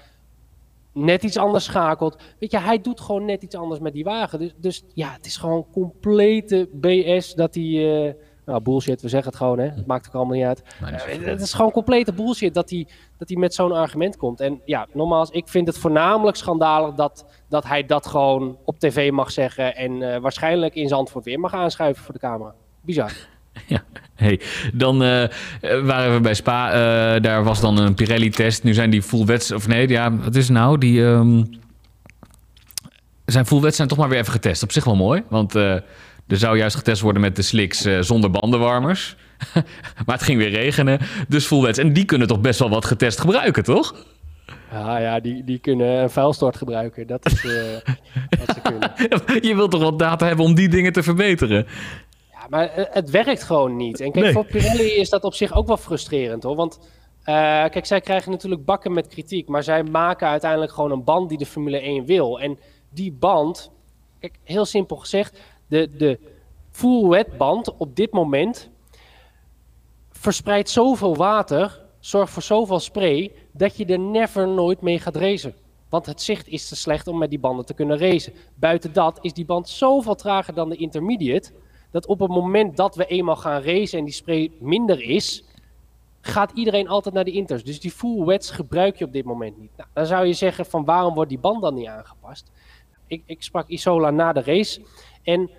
net 0.97 1.23
iets 1.23 1.37
anders 1.37 1.63
schakelt. 1.63 2.17
Weet 2.39 2.51
je, 2.51 2.59
hij 2.59 2.81
doet 2.81 3.01
gewoon 3.01 3.25
net 3.25 3.43
iets 3.43 3.55
anders 3.55 3.79
met 3.79 3.93
die 3.93 4.03
wagen. 4.03 4.39
Dus, 4.39 4.53
dus 4.57 4.83
ja, 4.93 5.11
het 5.11 5.25
is 5.25 5.37
gewoon 5.37 5.65
complete 5.71 6.69
BS 6.73 7.33
dat 7.33 7.55
hij... 7.55 7.63
Uh, 7.63 8.13
nou, 8.47 8.61
bullshit, 8.61 9.01
we 9.01 9.09
zeggen 9.09 9.29
het 9.29 9.37
gewoon, 9.37 9.59
hè. 9.59 9.65
Het 9.65 9.85
maakt 9.85 10.07
ook 10.07 10.13
allemaal 10.13 10.35
niet 10.35 10.45
uit. 10.45 10.63
Uh, 10.81 11.25
het 11.25 11.41
is 11.41 11.53
gewoon 11.53 11.71
complete 11.71 12.13
bullshit 12.13 12.53
dat 12.53 12.69
hij, 12.69 12.87
dat 13.17 13.29
hij 13.29 13.37
met 13.37 13.53
zo'n 13.53 13.71
argument 13.71 14.17
komt. 14.17 14.39
En 14.39 14.61
ja, 14.65 14.87
nogmaals, 14.93 15.29
ik 15.29 15.47
vind 15.47 15.67
het 15.67 15.77
voornamelijk 15.77 16.37
schandalig 16.37 16.93
dat, 16.93 17.25
dat 17.49 17.67
hij 17.67 17.85
dat 17.85 18.07
gewoon 18.07 18.57
op 18.65 18.79
tv 18.79 19.11
mag 19.11 19.31
zeggen... 19.31 19.75
en 19.75 19.91
uh, 19.91 20.17
waarschijnlijk 20.17 20.75
in 20.75 20.87
zijn 20.87 20.99
antwoord 20.99 21.25
weer 21.25 21.39
mag 21.39 21.53
aanschuiven 21.53 22.03
voor 22.03 22.13
de 22.13 22.19
camera. 22.19 22.53
Bizar. 22.81 23.11
Ja, 23.67 23.83
hey. 24.15 24.41
dan 24.73 25.03
uh, 25.03 25.23
waren 25.83 26.13
we 26.13 26.19
bij 26.21 26.33
Spa. 26.33 26.67
Uh, 26.67 27.21
daar 27.21 27.43
was 27.43 27.61
dan 27.61 27.77
een 27.77 27.93
Pirelli-test. 27.93 28.63
Nu 28.63 28.73
zijn 28.73 28.89
die 28.89 29.01
full 29.01 29.25
wets 29.25 29.51
of 29.51 29.67
nee, 29.67 29.87
ja, 29.87 30.15
wat 30.15 30.35
is 30.35 30.43
het 30.43 30.57
nou? 30.57 30.77
Die 30.77 31.01
um, 31.01 31.49
zijn 33.25 33.45
full 33.45 33.71
zijn 33.71 33.87
toch 33.87 33.97
maar 33.97 34.09
weer 34.09 34.19
even 34.19 34.31
getest. 34.31 34.63
Op 34.63 34.71
zich 34.71 34.83
wel 34.83 34.95
mooi, 34.95 35.23
want 35.29 35.55
uh, 35.55 35.75
er 36.27 36.37
zou 36.37 36.57
juist 36.57 36.75
getest 36.75 37.01
worden 37.01 37.21
met 37.21 37.35
de 37.35 37.41
slicks 37.41 37.81
zonder 37.99 38.31
bandenwarmers. 38.31 39.15
maar 40.05 40.15
het 40.15 40.23
ging 40.23 40.37
weer 40.37 40.49
regenen, 40.49 40.99
dus 41.27 41.45
full 41.45 41.61
wets. 41.61 41.77
En 41.77 41.93
die 41.93 42.05
kunnen 42.05 42.27
toch 42.27 42.41
best 42.41 42.59
wel 42.59 42.69
wat 42.69 42.85
getest 42.85 43.19
gebruiken, 43.19 43.63
toch? 43.63 44.05
Ja, 44.71 44.97
ja 44.97 45.19
die, 45.19 45.43
die 45.43 45.59
kunnen 45.59 45.87
een 45.87 46.09
vuilstort 46.09 46.57
gebruiken. 46.57 47.07
Dat 47.07 47.25
is 47.25 47.43
wat 48.39 48.55
ze 48.55 48.61
kunnen. 48.63 48.91
Je 49.41 49.55
wilt 49.55 49.71
toch 49.71 49.81
wat 49.81 49.99
data 49.99 50.27
hebben 50.27 50.45
om 50.45 50.55
die 50.55 50.69
dingen 50.69 50.93
te 50.93 51.03
verbeteren? 51.03 51.67
maar 52.49 52.71
het 52.73 53.09
werkt 53.09 53.43
gewoon 53.43 53.75
niet. 53.75 53.99
En 53.99 54.11
kijk, 54.11 54.33
voor 54.33 54.45
Pirelli 54.45 54.95
is 54.95 55.09
dat 55.09 55.23
op 55.23 55.33
zich 55.33 55.53
ook 55.53 55.67
wel 55.67 55.77
frustrerend 55.77 56.43
hoor. 56.43 56.55
Want 56.55 56.79
uh, 56.79 57.35
kijk, 57.69 57.85
zij 57.85 58.01
krijgen 58.01 58.31
natuurlijk 58.31 58.65
bakken 58.65 58.93
met 58.93 59.07
kritiek. 59.07 59.47
Maar 59.47 59.63
zij 59.63 59.83
maken 59.83 60.27
uiteindelijk 60.27 60.71
gewoon 60.71 60.91
een 60.91 61.03
band 61.03 61.29
die 61.29 61.37
de 61.37 61.45
Formule 61.45 61.79
1 61.79 62.05
wil. 62.05 62.39
En 62.39 62.59
die 62.89 63.11
band, 63.11 63.71
kijk, 64.19 64.33
heel 64.43 64.65
simpel 64.65 64.95
gezegd, 64.95 65.39
de, 65.67 65.95
de 65.97 66.19
full 66.69 67.07
wet 67.07 67.37
band 67.37 67.77
op 67.77 67.95
dit 67.95 68.11
moment 68.11 68.69
verspreidt 70.11 70.69
zoveel 70.69 71.15
water, 71.15 71.81
zorgt 71.99 72.33
voor 72.33 72.41
zoveel 72.41 72.79
spray, 72.79 73.31
dat 73.51 73.77
je 73.77 73.85
er 73.85 73.99
never 73.99 74.47
nooit 74.47 74.81
mee 74.81 74.99
gaat 74.99 75.15
racen. 75.15 75.55
Want 75.89 76.05
het 76.05 76.21
zicht 76.21 76.47
is 76.47 76.67
te 76.67 76.75
slecht 76.75 77.07
om 77.07 77.17
met 77.17 77.29
die 77.29 77.39
banden 77.39 77.65
te 77.65 77.73
kunnen 77.73 77.97
racen. 77.97 78.33
Buiten 78.55 78.93
dat 78.93 79.19
is 79.21 79.33
die 79.33 79.45
band 79.45 79.69
zoveel 79.69 80.15
trager 80.15 80.53
dan 80.53 80.69
de 80.69 80.75
intermediate 80.75 81.51
dat 81.91 82.05
op 82.05 82.19
het 82.19 82.29
moment 82.29 82.77
dat 82.77 82.95
we 82.95 83.05
eenmaal 83.05 83.35
gaan 83.35 83.61
racen 83.61 83.99
en 83.99 84.05
die 84.05 84.13
spray 84.13 84.51
minder 84.59 85.01
is, 85.01 85.43
gaat 86.21 86.51
iedereen 86.51 86.87
altijd 86.87 87.15
naar 87.15 87.23
de 87.23 87.31
inters. 87.31 87.63
Dus 87.63 87.79
die 87.79 87.91
full 87.91 88.25
wets 88.25 88.51
gebruik 88.51 88.95
je 88.95 89.05
op 89.05 89.11
dit 89.13 89.25
moment 89.25 89.57
niet. 89.57 89.71
Nou, 89.77 89.89
dan 89.93 90.05
zou 90.05 90.25
je 90.25 90.33
zeggen 90.33 90.65
van 90.65 90.85
waarom 90.85 91.13
wordt 91.13 91.29
die 91.29 91.39
band 91.39 91.61
dan 91.61 91.73
niet 91.73 91.87
aangepast? 91.87 92.51
Ik, 93.07 93.23
ik 93.25 93.43
sprak 93.43 93.67
Isola 93.67 94.11
na 94.11 94.33
de 94.33 94.41
race 94.41 94.81
en 95.27 95.49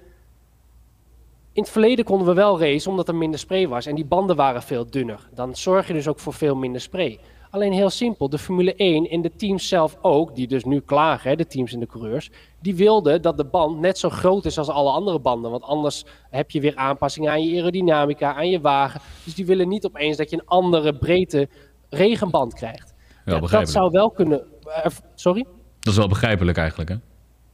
in 1.52 1.62
het 1.62 1.68
verleden 1.68 2.04
konden 2.04 2.26
we 2.26 2.34
wel 2.34 2.60
racen 2.60 2.90
omdat 2.90 3.08
er 3.08 3.14
minder 3.14 3.40
spray 3.40 3.68
was 3.68 3.86
en 3.86 3.94
die 3.94 4.04
banden 4.04 4.36
waren 4.36 4.62
veel 4.62 4.90
dunner. 4.90 5.28
Dan 5.34 5.56
zorg 5.56 5.86
je 5.86 5.92
dus 5.92 6.08
ook 6.08 6.18
voor 6.18 6.32
veel 6.32 6.56
minder 6.56 6.80
spray. 6.80 7.18
Alleen 7.50 7.72
heel 7.72 7.90
simpel, 7.90 8.28
de 8.28 8.38
Formule 8.38 8.74
1 8.74 9.08
en 9.08 9.22
de 9.22 9.34
teams 9.36 9.68
zelf 9.68 9.98
ook, 10.00 10.34
die 10.34 10.46
dus 10.46 10.64
nu 10.64 10.80
klagen, 10.80 11.30
hè, 11.30 11.36
de 11.36 11.46
teams 11.46 11.72
en 11.72 11.80
de 11.80 11.86
coureurs, 11.86 12.30
die 12.60 12.74
wilden 12.74 13.22
dat 13.22 13.36
de 13.36 13.44
band 13.44 13.78
net 13.78 13.98
zo 13.98 14.08
groot 14.08 14.44
is 14.44 14.58
als 14.58 14.68
alle 14.68 14.90
andere 14.90 15.20
banden. 15.20 15.50
Want 15.50 15.62
anders 15.62 16.04
heb 16.30 16.50
je 16.50 16.60
weer 16.60 16.76
aanpassingen 16.76 17.30
aan 17.30 17.42
je 17.42 17.56
aerodynamica, 17.56 18.34
aan 18.34 18.50
je 18.50 18.60
wagen. 18.60 19.00
Dus 19.24 19.34
die 19.34 19.46
willen 19.46 19.68
niet 19.68 19.86
opeens 19.86 20.16
dat 20.16 20.30
je 20.30 20.36
een 20.36 20.46
andere 20.46 20.96
breedte 20.96 21.48
regenband 21.88 22.54
krijgt. 22.54 22.94
Ja, 23.24 23.40
dat 23.40 23.70
zou 23.70 23.90
wel 23.90 24.10
kunnen. 24.10 24.44
Uh, 24.66 24.86
sorry? 25.14 25.46
Dat 25.80 25.92
is 25.92 25.98
wel 25.98 26.08
begrijpelijk 26.08 26.58
eigenlijk, 26.58 26.90
hè? 26.90 26.96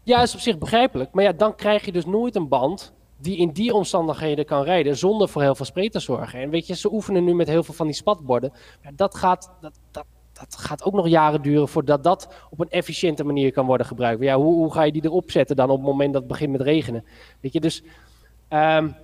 Ja, 0.05 0.23
is 0.23 0.35
op 0.35 0.40
zich 0.40 0.59
begrijpelijk. 0.59 1.12
Maar 1.12 1.25
ja, 1.25 1.33
dan 1.33 1.55
krijg 1.55 1.85
je 1.85 1.93
dus 1.93 2.07
nooit 2.07 2.37
een 2.37 2.49
band 2.49 2.93
die 3.19 3.37
in 3.37 3.51
die 3.51 3.75
omstandigheden 3.75 4.45
kan 4.45 4.62
rijden 4.62 4.97
zonder 4.97 5.29
voor 5.29 5.43
heel 5.43 5.55
veel 5.55 5.64
spray 5.64 5.88
te 5.88 5.99
zorgen. 5.99 6.40
En 6.40 6.51
weet 6.51 6.67
je, 6.67 6.75
ze 6.75 6.93
oefenen 6.93 7.25
nu 7.25 7.35
met 7.35 7.49
heel 7.49 7.62
veel 7.62 7.75
van 7.75 7.87
die 7.87 7.95
spatborden. 7.95 8.53
Maar 8.83 8.93
dat 8.97 9.14
gaat, 9.14 9.51
dat, 9.61 9.79
dat, 9.90 10.05
dat 10.33 10.57
gaat 10.57 10.85
ook 10.85 10.95
nog 10.95 11.09
jaren 11.09 11.43
duren 11.43 11.69
voordat 11.69 12.05
dat 12.05 12.29
op 12.51 12.61
een 12.61 12.71
efficiënte 12.71 13.25
manier 13.25 13.53
kan 13.53 13.67
worden 13.67 13.87
gebruikt. 13.87 14.23
Ja, 14.23 14.37
hoe, 14.37 14.55
hoe 14.55 14.73
ga 14.73 14.83
je 14.83 14.93
die 14.93 15.05
erop 15.05 15.31
zetten 15.31 15.57
dan 15.57 15.71
op 15.71 15.77
het 15.77 15.87
moment 15.87 16.12
dat 16.12 16.23
het 16.23 16.31
begint 16.31 16.53
met 16.53 16.61
regenen? 16.61 17.05
Weet 17.40 17.53
je, 17.53 17.61
dus 17.61 17.83
um, 18.51 18.97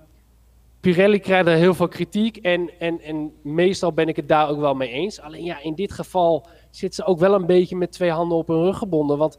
Pirelli 0.80 1.18
krijgt 1.18 1.46
er 1.46 1.56
heel 1.56 1.74
veel 1.74 1.88
kritiek 1.88 2.36
en, 2.36 2.70
en, 2.78 3.00
en 3.00 3.32
meestal 3.42 3.92
ben 3.92 4.08
ik 4.08 4.16
het 4.16 4.28
daar 4.28 4.48
ook 4.48 4.60
wel 4.60 4.74
mee 4.74 4.90
eens. 4.90 5.20
Alleen 5.20 5.44
ja, 5.44 5.62
in 5.62 5.74
dit 5.74 5.92
geval 5.92 6.46
zit 6.70 6.94
ze 6.94 7.04
ook 7.04 7.18
wel 7.18 7.34
een 7.34 7.46
beetje 7.46 7.76
met 7.76 7.92
twee 7.92 8.10
handen 8.10 8.38
op 8.38 8.48
hun 8.48 8.62
rug 8.62 8.78
gebonden. 8.78 9.18
Want 9.18 9.38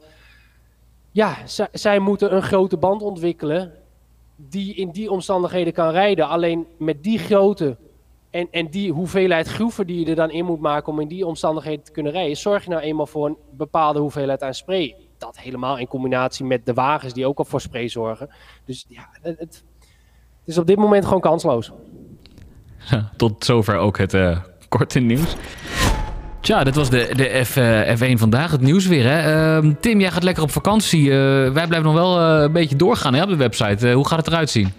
ja, 1.11 1.37
zij 1.71 1.99
moeten 1.99 2.35
een 2.35 2.41
grote 2.41 2.77
band 2.77 3.01
ontwikkelen 3.01 3.71
die 4.35 4.75
in 4.75 4.91
die 4.91 5.11
omstandigheden 5.11 5.73
kan 5.73 5.89
rijden. 5.89 6.27
Alleen 6.27 6.67
met 6.77 7.03
die 7.03 7.19
grootte 7.19 7.77
En, 8.29 8.47
en 8.51 8.67
die 8.67 8.91
hoeveelheid 8.91 9.47
groeven 9.47 9.87
die 9.87 9.99
je 9.99 10.05
er 10.05 10.15
dan 10.15 10.31
in 10.31 10.45
moet 10.45 10.59
maken 10.59 10.93
om 10.93 10.99
in 10.99 11.07
die 11.07 11.25
omstandigheden 11.25 11.83
te 11.83 11.91
kunnen 11.91 12.11
rijden, 12.11 12.37
zorg 12.37 12.63
je 12.63 12.69
nou 12.69 12.81
eenmaal 12.81 13.07
voor 13.07 13.25
een 13.25 13.37
bepaalde 13.51 13.99
hoeveelheid 13.99 14.43
aan 14.43 14.53
spray. 14.53 14.95
Dat 15.17 15.39
helemaal 15.39 15.77
in 15.77 15.87
combinatie 15.87 16.45
met 16.45 16.65
de 16.65 16.73
wagens 16.73 17.13
die 17.13 17.25
ook 17.25 17.37
al 17.37 17.45
voor 17.45 17.61
spray 17.61 17.87
zorgen. 17.87 18.29
Dus 18.65 18.85
ja, 18.87 19.09
het, 19.21 19.63
is 20.45 20.57
op 20.57 20.67
dit 20.67 20.77
moment 20.77 21.05
gewoon 21.05 21.21
kansloos. 21.21 21.71
tot 23.17 23.45
zover 23.45 23.77
ook 23.77 23.97
het 23.97 24.13
uh, 24.13 24.39
korte 24.69 24.99
nieuws. 24.99 25.35
Tja, 26.41 26.63
dit 26.63 26.75
was 26.75 26.89
de, 26.89 27.09
de 27.15 27.43
uh, 27.57 28.15
F1 28.15 28.19
vandaag, 28.19 28.51
het 28.51 28.61
nieuws 28.61 28.87
weer. 28.87 29.09
Hè? 29.09 29.57
Uh, 29.61 29.71
Tim, 29.79 29.99
jij 29.99 30.11
gaat 30.11 30.23
lekker 30.23 30.43
op 30.43 30.51
vakantie. 30.51 31.01
Uh, 31.01 31.13
wij 31.51 31.67
blijven 31.67 31.83
nog 31.83 31.93
wel 31.93 32.19
een 32.19 32.51
beetje 32.51 32.75
doorgaan 32.75 33.13
hè, 33.13 33.23
op 33.23 33.29
de 33.29 33.35
website. 33.35 33.91
hoe 33.91 34.07
gaat 34.07 34.17
het 34.17 34.27
eruit 34.27 34.49
zien? 34.49 34.73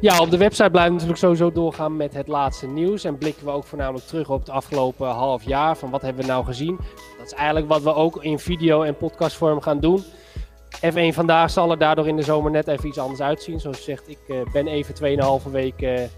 Ja, 0.00 0.18
op 0.18 0.30
de 0.30 0.36
website 0.36 0.70
blijven 0.70 0.92
we 0.92 1.00
natuurlijk 1.00 1.18
sowieso 1.18 1.52
doorgaan 1.52 1.96
met 1.96 2.14
het 2.14 2.28
laatste 2.28 2.66
nieuws. 2.66 3.04
En 3.04 3.18
blikken 3.18 3.44
we 3.44 3.50
ook 3.50 3.64
voornamelijk 3.64 4.06
terug 4.06 4.28
op 4.28 4.40
het 4.40 4.50
afgelopen 4.50 5.08
half 5.08 5.42
jaar. 5.42 5.76
Van 5.76 5.90
wat 5.90 6.02
hebben 6.02 6.22
we 6.22 6.30
nou 6.30 6.44
gezien? 6.44 6.78
Dat 7.18 7.26
is 7.26 7.34
eigenlijk 7.34 7.68
wat 7.68 7.82
we 7.82 7.94
ook 7.94 8.22
in 8.22 8.38
video- 8.38 8.82
en 8.82 8.96
podcastvorm 8.96 9.60
gaan 9.60 9.80
doen. 9.80 10.04
F1 10.86 11.14
vandaag 11.14 11.50
zal 11.50 11.70
er 11.70 11.78
daardoor 11.78 12.08
in 12.08 12.16
de 12.16 12.22
zomer 12.22 12.50
net 12.50 12.68
even 12.68 12.88
iets 12.88 12.98
anders 12.98 13.20
uitzien. 13.20 13.60
Zoals 13.60 13.84
zegt, 13.84 14.08
ik 14.08 14.18
ben 14.52 14.66
even 14.66 14.94
2,5 15.44 15.50
weken 15.50 16.10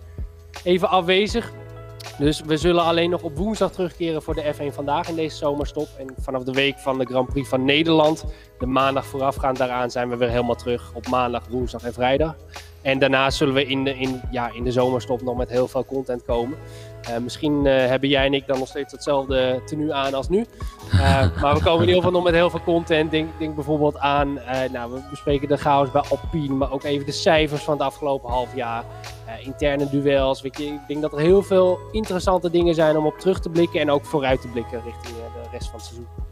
even 0.64 0.88
afwezig. 0.88 1.52
Dus 2.18 2.40
we 2.40 2.56
zullen 2.56 2.84
alleen 2.84 3.10
nog 3.10 3.22
op 3.22 3.36
woensdag 3.36 3.72
terugkeren 3.72 4.22
voor 4.22 4.34
de 4.34 4.54
F1 4.54 4.74
vandaag 4.74 5.08
in 5.08 5.14
deze 5.14 5.36
zomerstop. 5.36 5.88
En 5.98 6.14
vanaf 6.20 6.42
de 6.42 6.52
week 6.52 6.78
van 6.78 6.98
de 6.98 7.04
Grand 7.04 7.28
Prix 7.28 7.48
van 7.48 7.64
Nederland, 7.64 8.24
de 8.58 8.66
maandag 8.66 9.06
voorafgaand 9.06 9.56
daaraan, 9.56 9.90
zijn 9.90 10.08
we 10.08 10.16
weer 10.16 10.28
helemaal 10.28 10.54
terug 10.54 10.92
op 10.94 11.08
maandag, 11.08 11.46
woensdag 11.48 11.82
en 11.82 11.92
vrijdag. 11.92 12.36
En 12.82 12.98
daarna 12.98 13.30
zullen 13.30 13.54
we 13.54 13.66
in 13.66 13.84
de, 13.84 13.94
in, 13.98 14.20
ja, 14.30 14.50
in 14.54 14.64
de 14.64 14.72
zomerstop 14.72 15.22
nog 15.22 15.36
met 15.36 15.50
heel 15.50 15.68
veel 15.68 15.84
content 15.84 16.24
komen. 16.24 16.58
Uh, 17.10 17.16
misschien 17.16 17.64
uh, 17.64 17.72
hebben 17.72 18.08
jij 18.08 18.26
en 18.26 18.34
ik 18.34 18.46
dan 18.46 18.58
nog 18.58 18.68
steeds 18.68 18.92
hetzelfde 18.92 19.62
tenue 19.66 19.92
aan 19.92 20.14
als 20.14 20.28
nu. 20.28 20.46
Uh, 20.92 21.00
maar 21.42 21.54
we 21.54 21.62
komen 21.62 21.80
in 21.82 21.88
ieder 21.88 21.94
geval 21.94 22.10
nog 22.10 22.22
met 22.22 22.34
heel 22.34 22.50
veel 22.50 22.62
content. 22.62 23.10
Denk, 23.10 23.38
denk 23.38 23.54
bijvoorbeeld 23.54 23.98
aan, 23.98 24.40
nou, 24.72 24.92
we 24.92 25.00
bespreken 25.10 25.48
de 25.48 25.56
chaos 25.56 25.90
bij 25.90 26.02
Alpine, 26.08 26.54
maar 26.54 26.72
ook 26.72 26.84
even 26.84 27.06
de 27.06 27.12
cijfers 27.12 27.62
van 27.62 27.74
het 27.74 27.82
afgelopen 27.82 28.30
half 28.30 28.54
jaar. 28.54 28.84
interne 29.44 29.90
duels. 29.90 30.42
Weet 30.42 30.58
je, 30.58 30.64
ik 30.64 30.80
denk 30.88 31.02
dat 31.02 31.12
er 31.12 31.18
heel 31.18 31.42
veel 31.42 31.78
interessante 31.92 32.50
dingen 32.50 32.74
zijn 32.74 32.96
om 32.96 33.06
op 33.06 33.18
terug 33.18 33.40
te 33.40 33.48
blikken 33.48 33.80
en 33.80 33.90
ook 33.90 34.04
vooruit 34.04 34.40
te 34.40 34.48
blikken 34.48 34.82
richting 34.84 35.14
de 35.16 35.48
rest 35.52 35.70
van 35.70 35.78
het 35.78 35.86
seizoen. 35.86 36.31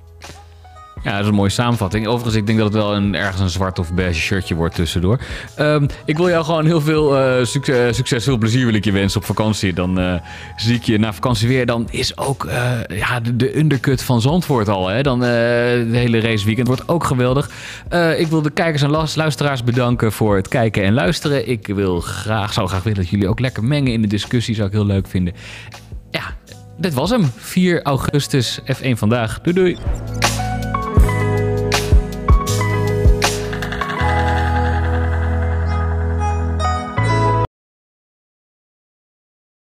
Ja, 1.03 1.11
dat 1.11 1.21
is 1.21 1.27
een 1.27 1.35
mooie 1.35 1.51
samenvatting. 1.51 2.07
Overigens, 2.07 2.35
ik 2.35 2.47
denk 2.47 2.59
dat 2.59 2.73
het 2.73 2.83
wel 2.83 2.95
een, 2.95 3.15
ergens 3.15 3.41
een 3.41 3.51
zwart 3.51 3.79
of 3.79 3.93
beige 3.95 4.21
shirtje 4.21 4.55
wordt 4.55 4.75
tussendoor. 4.75 5.21
Um, 5.59 5.87
ik 6.05 6.17
wil 6.17 6.29
jou 6.29 6.45
gewoon 6.45 6.67
heel 6.67 6.81
veel 6.81 7.19
uh, 7.19 7.45
succes, 7.45 7.97
succes, 7.97 8.25
veel 8.25 8.39
plezier 8.39 8.65
wil 8.65 8.75
ik 8.75 8.85
je 8.85 8.93
wensen 8.93 9.21
op 9.21 9.27
vakantie. 9.27 9.73
Dan 9.73 10.01
uh, 10.01 10.15
zie 10.57 10.75
ik 10.75 10.83
je 10.83 10.99
na 10.99 11.13
vakantie 11.13 11.49
weer. 11.49 11.67
Dan 11.67 11.89
is 11.91 12.17
ook 12.17 12.49
ja, 12.89 13.21
de, 13.21 13.37
de, 13.37 13.59
undercut 13.59 14.03
van 14.03 14.21
Zandvoort 14.21 14.69
al. 14.69 14.89
Hè? 14.89 15.03
Dan 15.03 15.21
de 15.21 15.89
hele 15.93 16.21
raceweekend 16.21 16.67
wordt 16.67 16.89
ook 16.89 17.05
geweldig. 17.05 17.51
ik 18.17 18.27
wil 18.27 18.43
de 18.43 18.51
kijkers 18.51 18.83
en 18.83 18.91
luisteraars 18.91 19.65
bedanken 19.65 20.13
voor 20.13 20.37
het 20.37 20.49
kijken 20.49 20.83
en 20.83 20.93
luisteren. 20.93 21.49
Ik 21.49 21.67
wil 21.67 22.01
graag, 22.01 22.53
zou 22.53 22.69
graag 22.69 22.83
willen 22.83 22.99
dat 22.99 23.09
jullie 23.09 23.29
ook 23.29 23.41
lekker 23.41 23.65
mengen 23.65 23.93
in 23.93 24.03
de 24.03 24.09
discussie. 24.09 24.55
Zou 24.55 24.67
ik 24.67 24.73
heel 24.73 24.87
leuk 24.87 25.07
vinden. 25.07 25.35
Ja, 26.11 26.23
dit 26.79 26.95
was 26.95 27.11
hem. 27.11 27.31
4 27.37 27.83
augustus 27.83 28.61
F1 28.61 28.91
vandaag. 28.91 29.41
Doei 29.41 29.57
doei. 29.57 29.77